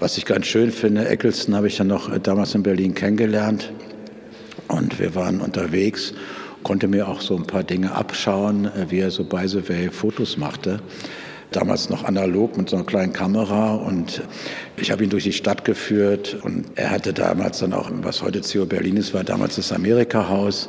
[0.00, 3.72] was ich ganz schön finde, Eccleston habe ich ja noch damals in Berlin kennengelernt.
[4.68, 6.14] Und wir waren unterwegs,
[6.62, 10.36] konnte mir auch so ein paar Dinge abschauen, wie er so by the way Fotos
[10.36, 10.80] machte
[11.52, 14.22] damals noch analog mit so einer kleinen Kamera und
[14.76, 18.40] ich habe ihn durch die Stadt geführt und er hatte damals dann auch, was heute
[18.40, 20.68] CO Berlin ist, war damals das Amerika-Haus,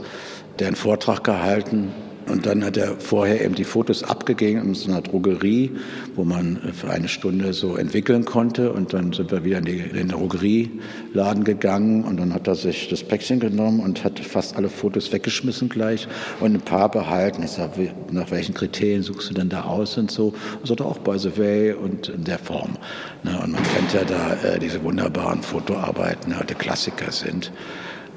[0.59, 1.91] der einen Vortrag gehalten
[2.27, 5.71] und dann hat er vorher eben die Fotos abgegeben in so einer Drogerie,
[6.15, 8.71] wo man für eine Stunde so entwickeln konnte.
[8.71, 12.55] Und dann sind wir wieder in, die, in den Drogerieladen gegangen und dann hat er
[12.55, 16.07] sich das Päckchen genommen und hat fast alle Fotos weggeschmissen gleich
[16.39, 17.43] und ein paar behalten.
[17.43, 20.33] Ich sage, nach welchen Kriterien suchst du denn da aus und so?
[20.59, 22.77] Und sagte auch by the way und in der Form.
[23.23, 27.51] Ne, und man kennt ja da äh, diese wunderbaren Fotoarbeiten, die heute Klassiker sind.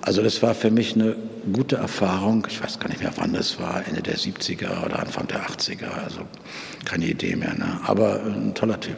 [0.02, 1.16] Also das war für mich eine
[1.52, 2.46] gute Erfahrung.
[2.48, 6.04] Ich weiß gar nicht mehr, wann das war, Ende der 70er oder Anfang der 80er.
[6.04, 6.20] Also
[6.84, 7.54] keine Idee mehr.
[7.54, 7.80] Ne?
[7.86, 8.96] Aber ein toller Typ.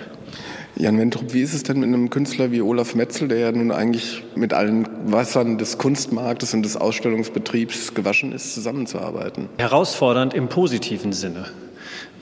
[0.79, 3.73] Jan Wentrup, wie ist es denn mit einem Künstler wie Olaf Metzel, der ja nun
[3.73, 9.49] eigentlich mit allen Wassern des Kunstmarktes und des Ausstellungsbetriebs gewaschen ist, zusammenzuarbeiten?
[9.57, 11.47] Herausfordernd im positiven Sinne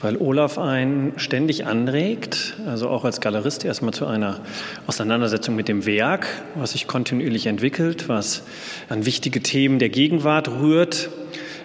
[0.01, 4.41] weil Olaf einen ständig anregt, also auch als Galerist erstmal zu einer
[4.87, 8.43] Auseinandersetzung mit dem Werk, was sich kontinuierlich entwickelt, was
[8.89, 11.09] an wichtige Themen der Gegenwart rührt,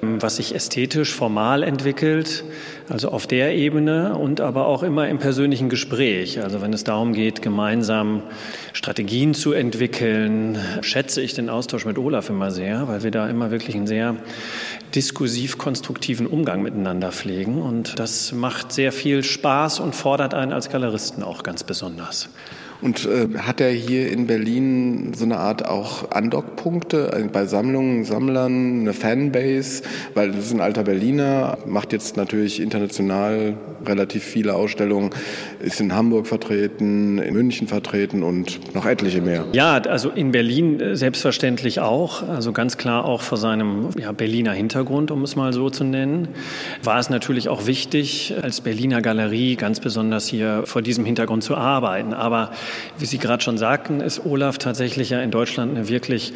[0.02, 2.44] was sich ästhetisch, formal entwickelt,
[2.88, 6.42] also auf der Ebene und aber auch immer im persönlichen Gespräch.
[6.42, 8.22] Also wenn es darum geht, gemeinsam
[8.72, 13.50] Strategien zu entwickeln, schätze ich den Austausch mit Olaf immer sehr, weil wir da immer
[13.50, 14.16] wirklich einen sehr
[14.94, 17.62] diskursiv-konstruktiven Umgang miteinander pflegen.
[17.62, 22.28] Und das macht sehr viel Spaß und fordert einen als Galeristen auch ganz besonders.
[22.82, 28.04] Und äh, hat er hier in Berlin so eine Art auch Andockpunkte äh, bei Sammlungen,
[28.04, 29.82] Sammlern, eine Fanbase?
[30.14, 33.54] Weil das ist ein alter Berliner, macht jetzt natürlich international
[33.86, 35.10] relativ viele Ausstellungen,
[35.60, 39.46] ist in Hamburg vertreten, in München vertreten und noch etliche mehr.
[39.52, 42.28] Ja, also in Berlin äh, selbstverständlich auch.
[42.28, 46.28] Also ganz klar auch vor seinem ja, Berliner Hintergrund, um es mal so zu nennen,
[46.82, 51.56] war es natürlich auch wichtig, als Berliner Galerie ganz besonders hier vor diesem Hintergrund zu
[51.56, 52.14] arbeiten.
[52.14, 52.52] Aber
[52.98, 56.32] wie Sie gerade schon sagten, ist Olaf tatsächlich ja in Deutschland eine wirklich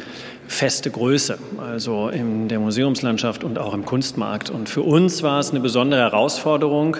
[0.47, 4.49] feste Größe, also in der Museumslandschaft und auch im Kunstmarkt.
[4.49, 6.97] Und für uns war es eine besondere Herausforderung,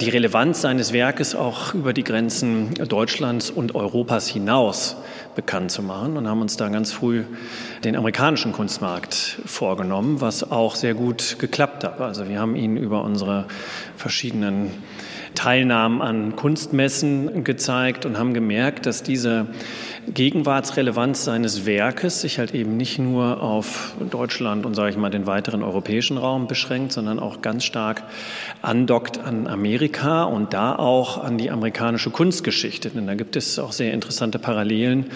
[0.00, 4.96] die Relevanz seines Werkes auch über die Grenzen Deutschlands und Europas hinaus
[5.36, 7.24] bekannt zu machen und haben uns da ganz früh
[7.84, 12.00] den amerikanischen Kunstmarkt vorgenommen, was auch sehr gut geklappt hat.
[12.00, 13.46] Also wir haben ihn über unsere
[13.96, 14.72] verschiedenen
[15.34, 19.46] Teilnahmen an Kunstmessen gezeigt und haben gemerkt, dass diese
[20.08, 25.26] Gegenwartsrelevanz seines Werkes sich halt eben nicht nur auf Deutschland und sage ich mal den
[25.26, 28.02] weiteren europäischen Raum beschränkt, sondern auch ganz stark
[28.62, 32.90] andockt an Amerika und da auch an die amerikanische Kunstgeschichte.
[32.90, 35.06] Denn da gibt es auch sehr interessante Parallelen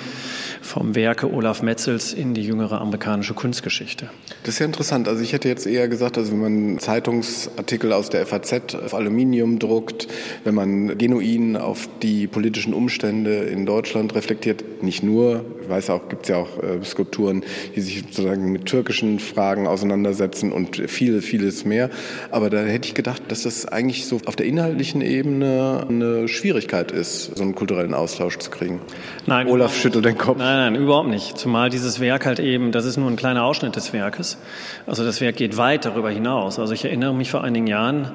[0.62, 4.10] vom Werke Olaf Metzels in die jüngere amerikanische Kunstgeschichte.
[4.44, 5.08] Das ist ja interessant.
[5.08, 9.58] Also ich hätte jetzt eher gesagt, also wenn man Zeitungsartikel aus der FAZ auf Aluminium
[9.58, 10.08] druckt,
[10.44, 16.08] wenn man genuin auf die politischen Umstände in Deutschland reflektiert, nicht nur, ich weiß auch,
[16.08, 17.42] gibt es ja auch äh, Skulpturen,
[17.74, 21.90] die sich sozusagen mit türkischen Fragen auseinandersetzen und vieles, vieles mehr.
[22.30, 26.92] Aber da hätte ich gedacht, dass das eigentlich so auf der inhaltlichen Ebene eine Schwierigkeit
[26.92, 28.80] ist, so einen kulturellen Austausch zu kriegen.
[29.26, 29.48] Nein.
[29.48, 30.38] Olaf schüttelt den Kopf.
[30.38, 31.38] Nein, nein, überhaupt nicht.
[31.38, 34.38] Zumal dieses Werk halt eben, das ist nur ein kleiner Ausschnitt des Werkes.
[34.86, 36.58] Also das Werk geht weit darüber hinaus.
[36.58, 38.10] Also ich erinnere mich, vor einigen Jahren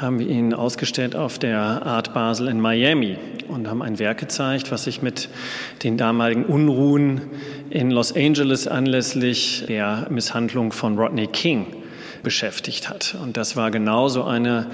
[0.00, 3.16] haben wir ihn ausgestellt auf der Art Basel in Miami
[3.48, 5.28] und haben ein Werk gezeigt, was sich mit
[5.82, 6.11] den damaligen
[6.44, 7.22] Unruhen
[7.70, 11.81] in Los Angeles anlässlich der Misshandlung von Rodney King
[12.22, 13.16] beschäftigt hat.
[13.22, 14.66] Und das war genauso eine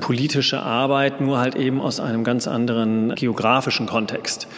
[0.00, 4.48] politische Arbeit, nur halt eben aus einem ganz anderen geografischen Kontext.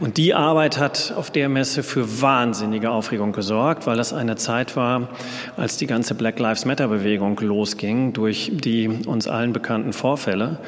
[0.00, 4.76] Und die Arbeit hat auf der Messe für wahnsinnige Aufregung gesorgt, weil das eine Zeit
[4.76, 5.08] war,
[5.56, 10.58] als die ganze Black Lives Matter Bewegung losging durch die uns allen bekannten Vorfälle.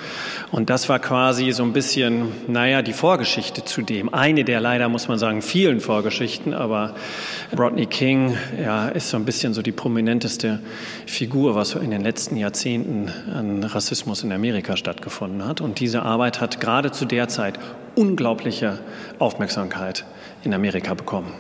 [0.51, 4.13] Und das war quasi so ein bisschen, naja, die Vorgeschichte zu dem.
[4.13, 6.95] Eine der leider, muss man sagen, vielen Vorgeschichten, aber
[7.57, 10.61] Rodney King ja, ist so ein bisschen so die prominenteste
[11.17, 15.63] Figur, was in den letzten Jahrzehnten an Rassismus in Amerika stattgefunden hat.
[15.63, 17.59] Und diese Arbeit hat gerade zu der Zeit
[17.95, 18.81] unglaubliche
[19.19, 20.05] Aufmerksamkeit
[20.45, 21.33] in Amerika bekommen.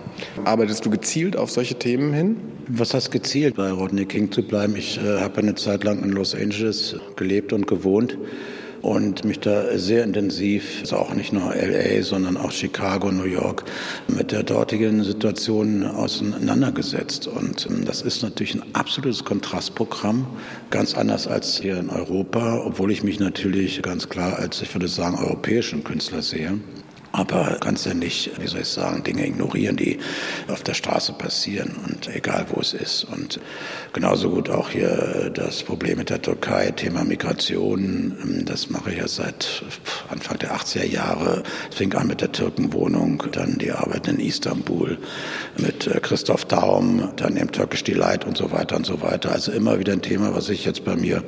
[0.46, 2.36] Arbeitest du gezielt auf solche Themen hin?
[2.68, 4.76] Was heißt gezielt, bei Rodney King zu bleiben?
[4.76, 8.16] Ich äh, habe eine Zeit lang in Los Angeles gelebt und gewohnt
[8.82, 13.64] und mich da sehr intensiv, also auch nicht nur LA, sondern auch Chicago, New York,
[14.08, 17.26] mit der dortigen Situation auseinandergesetzt.
[17.26, 20.26] Und ähm, das ist natürlich ein absolutes Kontrastprogramm,
[20.70, 24.88] ganz anders als hier in Europa, obwohl ich mich natürlich ganz klar als, ich würde
[24.88, 26.58] sagen, europäischen Künstler sehe.
[27.16, 29.98] Aber kannst ja nicht, wie soll ich sagen, Dinge ignorieren, die
[30.48, 33.04] auf der Straße passieren und egal wo es ist.
[33.04, 33.40] Und
[33.94, 38.44] genauso gut auch hier das Problem mit der Türkei, Thema Migration.
[38.44, 39.62] Das mache ich ja seit
[40.10, 41.42] Anfang der 80er Jahre.
[41.70, 44.98] Es fing an mit der Türkenwohnung, dann die Arbeit in Istanbul
[45.56, 49.32] mit Christoph Daum, dann im Turkish Delight und so weiter und so weiter.
[49.32, 51.24] Also immer wieder ein Thema, was sich jetzt bei mir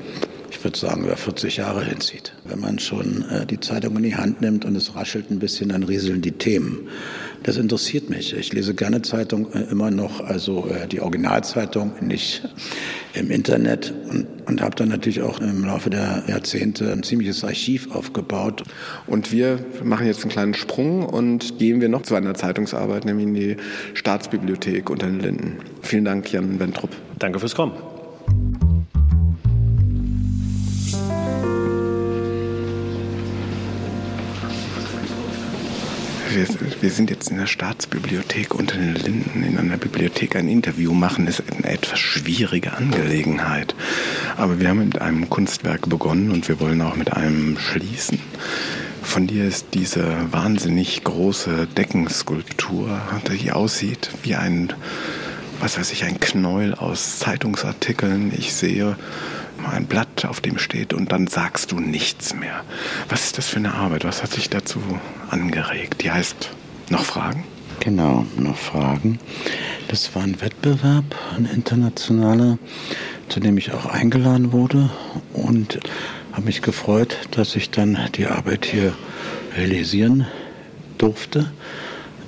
[0.50, 2.32] ich würde sagen, über 40 Jahre hinzieht.
[2.44, 5.68] Wenn man schon äh, die Zeitung in die Hand nimmt und es raschelt ein bisschen,
[5.70, 6.88] dann rieseln die Themen.
[7.42, 8.34] Das interessiert mich.
[8.34, 12.42] Ich lese gerne Zeitung äh, immer noch, also äh, die Originalzeitung, nicht
[13.14, 17.90] im Internet und, und habe dann natürlich auch im Laufe der Jahrzehnte ein ziemliches Archiv
[17.94, 18.64] aufgebaut.
[19.06, 23.26] Und wir machen jetzt einen kleinen Sprung und gehen wir noch zu einer Zeitungsarbeit, nämlich
[23.26, 23.56] in die
[23.94, 25.58] Staatsbibliothek unter den Linden.
[25.82, 26.90] Vielen Dank, Jan Wentrup.
[27.18, 27.72] Danke fürs Kommen.
[36.38, 40.92] Wir, wir, sind jetzt in der Staatsbibliothek unter den Linden, in einer Bibliothek ein Interview
[40.92, 43.74] machen, ist eine etwas schwierige Angelegenheit.
[44.36, 48.20] Aber wir haben mit einem Kunstwerk begonnen und wir wollen auch mit einem schließen.
[49.02, 53.00] Von dir ist diese wahnsinnig große Deckenskulptur,
[53.42, 54.72] die aussieht wie ein,
[55.60, 58.32] was weiß ich, ein Knäuel aus Zeitungsartikeln.
[58.36, 58.96] Ich sehe
[59.66, 62.64] ein Blatt, auf dem steht und dann sagst du nichts mehr.
[63.08, 64.04] Was ist das für eine Arbeit?
[64.04, 64.80] Was hat sich dazu
[65.30, 66.02] angeregt?
[66.02, 66.50] Die heißt
[66.90, 67.44] Noch Fragen?
[67.80, 69.20] Genau, noch Fragen.
[69.88, 71.04] Das war ein Wettbewerb,
[71.36, 72.58] ein internationaler,
[73.28, 74.90] zu dem ich auch eingeladen wurde
[75.32, 75.78] und
[76.32, 78.94] habe mich gefreut, dass ich dann die Arbeit hier
[79.56, 80.26] realisieren
[80.98, 81.50] durfte.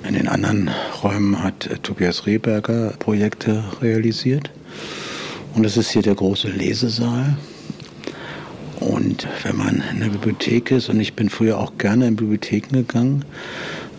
[0.07, 0.71] In den anderen
[1.03, 4.49] Räumen hat Tobias Rehberger Projekte realisiert.
[5.53, 7.35] Und das ist hier der große Lesesaal.
[8.79, 12.73] Und wenn man in der Bibliothek ist, und ich bin früher auch gerne in Bibliotheken
[12.73, 13.25] gegangen,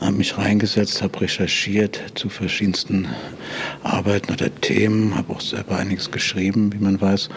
[0.01, 3.07] habe mich reingesetzt, habe recherchiert zu verschiedensten
[3.85, 7.29] Arbeiten oder Themen, habe auch selber einiges geschrieben, wie man weiß.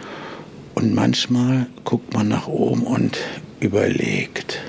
[0.74, 3.18] Und manchmal guckt man nach oben und
[3.60, 4.60] überlegt,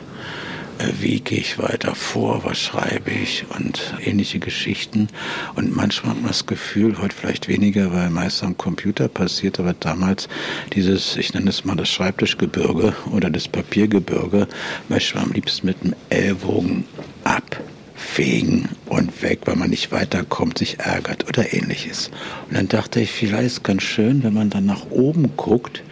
[1.01, 5.09] wie gehe ich weiter vor, was schreibe ich und ähnliche Geschichten.
[5.55, 9.73] Und manchmal hat man das Gefühl, heute vielleicht weniger, weil meist am Computer passiert, aber
[9.73, 10.29] damals
[10.75, 14.49] dieses, ich nenne es mal das Schreibtischgebirge oder das Papiergebirge,
[14.89, 16.85] möchte man am liebsten mit dem Ellbogen
[17.25, 22.11] abfegen und weg, weil man nicht weiterkommt, sich ärgert oder ähnliches.
[22.49, 25.83] Und dann dachte ich, vielleicht ist es ganz schön, wenn man dann nach oben guckt,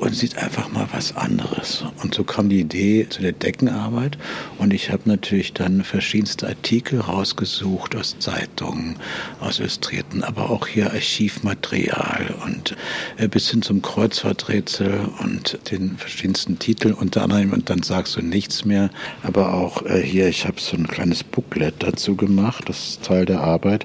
[0.00, 1.84] und sieht einfach mal was anderes.
[2.02, 4.16] Und so kam die Idee zu der Deckenarbeit.
[4.58, 8.96] Und ich habe natürlich dann verschiedenste Artikel rausgesucht aus Zeitungen,
[9.40, 12.76] aus Illustrierten, aber auch hier Archivmaterial und
[13.18, 17.52] äh, bis hin zum Kreuzworträtsel und den verschiedensten Titeln unter anderem.
[17.52, 18.88] Und dann sagst du nichts mehr,
[19.22, 23.26] aber auch äh, hier, ich habe so ein kleines Booklet dazu gemacht, das ist Teil
[23.26, 23.84] der Arbeit.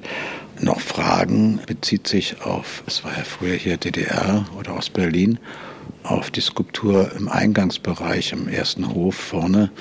[0.61, 5.37] Noch Fragen, bezieht sich auf, es war ja früher hier DDR oder aus Berlin,
[6.05, 9.71] auf die Skulptur im Eingangsbereich im ersten Hof vorne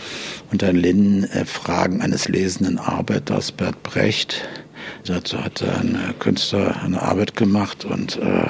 [0.50, 4.48] unter Linden äh, Fragen eines lesenden Arbeiters Bert Brecht.
[5.06, 8.46] Dazu hat ein Künstler eine Arbeit gemacht und äh,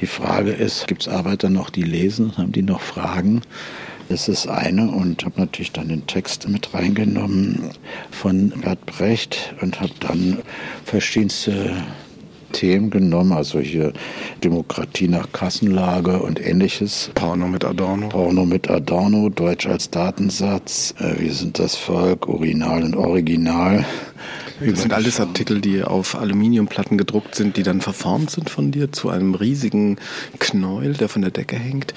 [0.00, 2.36] die Frage ist, gibt es Arbeiter noch, die lesen?
[2.36, 3.42] Haben die noch Fragen?
[4.08, 7.70] Das ist eine und habe natürlich dann den Text mit reingenommen
[8.10, 10.38] von Bert Brecht und habe dann
[10.84, 11.76] verschiedenste
[12.52, 13.92] Themen genommen, also hier
[14.42, 17.10] Demokratie nach Kassenlage und ähnliches.
[17.14, 18.08] Porno mit Adorno.
[18.08, 23.84] Porno mit Adorno, Deutsch als Datensatz, äh, wir sind das Volk, Original und Original.
[24.60, 28.92] Das sind alles Artikel, die auf Aluminiumplatten gedruckt sind, die dann verformt sind von dir
[28.92, 29.96] zu einem riesigen
[30.38, 31.94] Knäuel, der von der Decke hängt.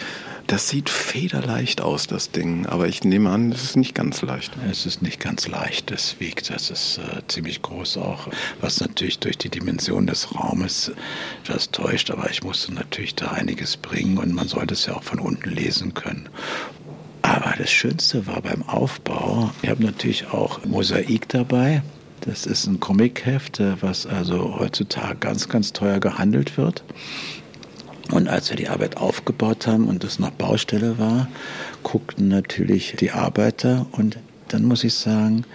[0.48, 2.66] Das sieht federleicht aus, das Ding.
[2.66, 4.52] Aber ich nehme an, es ist nicht ganz leicht.
[4.70, 5.90] Es ist nicht ganz leicht.
[5.92, 8.28] Es wiegt, es ist äh, ziemlich groß auch,
[8.60, 10.92] was natürlich durch die Dimension des Raumes
[11.44, 12.12] etwas täuscht.
[12.12, 15.50] Aber ich musste natürlich da einiges bringen und man sollte es ja auch von unten
[15.50, 16.30] lesen können.
[17.22, 21.82] Aber das Schönste war beim Aufbau, ich habe natürlich auch Mosaik dabei.
[22.22, 26.84] Das ist ein Comicheft, äh, was also heutzutage ganz, ganz teuer gehandelt wird.
[28.12, 31.28] Und als wir die Arbeit aufgebaut haben und es noch Baustelle war,
[31.84, 34.18] guckten natürlich die Arbeiter und
[34.50, 35.46] dann muss ich sagen,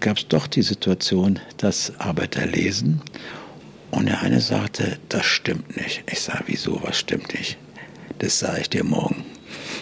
[0.00, 3.00] gab es doch die Situation, dass Arbeiter lesen
[3.90, 6.04] und der eine sagte, das stimmt nicht.
[6.10, 7.56] Ich sage, wieso, was stimmt nicht?
[8.18, 9.24] Das sage ich dir morgen.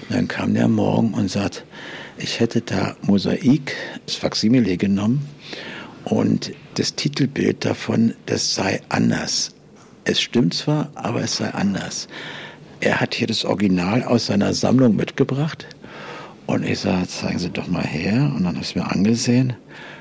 [0.08, 1.64] Dann kam der morgen und sagt,
[2.18, 3.74] ich hätte da Mosaik,
[4.06, 5.26] das Faximile genommen
[6.04, 9.54] und das Titelbild davon, das sei anders
[10.04, 12.08] es stimmt zwar, aber es sei anders.
[12.80, 15.66] Er hat hier das Original aus seiner Sammlung mitgebracht.
[16.46, 18.32] Und ich sage, zeigen Sie doch mal her.
[18.34, 19.54] Und dann habe ich es mir angesehen.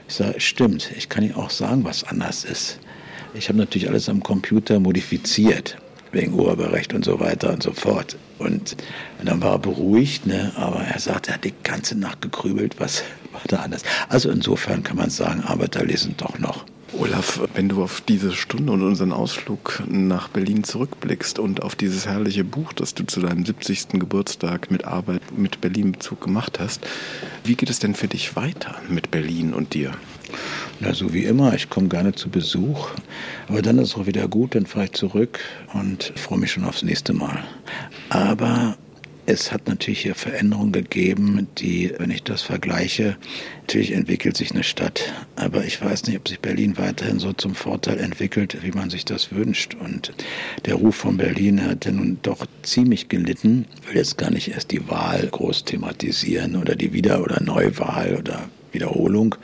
[0.08, 2.80] Ich sage, stimmt, ich kann Ihnen auch sagen, was anders ist.
[3.34, 5.78] Ich habe natürlich alles am Computer modifiziert,
[6.12, 8.18] wegen Urheberrecht und so weiter und so fort.
[8.40, 8.76] Und,
[9.20, 10.52] und dann war er beruhigt, ne?
[10.56, 13.84] aber er sagt, er hat die ganze Nacht gegrübelt, was war da anders.
[14.10, 16.66] Also insofern kann man sagen, Arbeiter lesen doch noch.
[16.94, 22.06] Olaf, wenn du auf diese Stunde und unseren Ausflug nach Berlin zurückblickst und auf dieses
[22.06, 24.00] herrliche Buch, das du zu deinem 70.
[24.00, 26.86] Geburtstag mit Arbeit mit Berlin-Bezug gemacht hast,
[27.46, 29.94] wie geht es denn für dich weiter mit Berlin und dir?
[30.82, 32.90] Na, so wie immer, ich komme gerne zu Besuch.
[33.48, 35.40] Aber dann ist es auch wieder gut, dann fahre ich zurück
[35.74, 37.44] und freue mich schon aufs nächste Mal.
[38.10, 38.76] Aber
[39.32, 43.16] es hat natürlich hier Veränderungen gegeben, die, wenn ich das vergleiche,
[43.62, 45.14] natürlich entwickelt sich eine Stadt.
[45.38, 49.06] Aber ich weiß nicht, ob sich Berlin weiterhin so zum Vorteil entwickelt, wie man sich
[49.06, 49.76] das wünscht.
[49.76, 50.14] Und
[50.66, 53.66] der Ruf von Berlin hat ja nun doch ziemlich gelitten.
[53.82, 58.18] Ich will jetzt gar nicht erst die Wahl groß thematisieren oder die Wieder- oder Neuwahl
[58.18, 59.36] oder Wiederholung.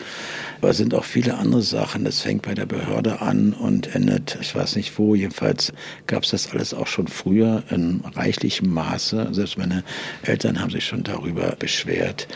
[0.60, 2.04] Aber es sind auch viele andere Sachen.
[2.04, 5.16] Das fängt bei der Behörde an und endet, ich weiß nicht wo.
[5.16, 5.74] Jedenfalls
[6.08, 9.30] gab es das alles auch schon früher in reichlichem Maße.
[9.32, 9.84] Selbst meine
[10.24, 12.28] Eltern haben sich schon darüber beschwert.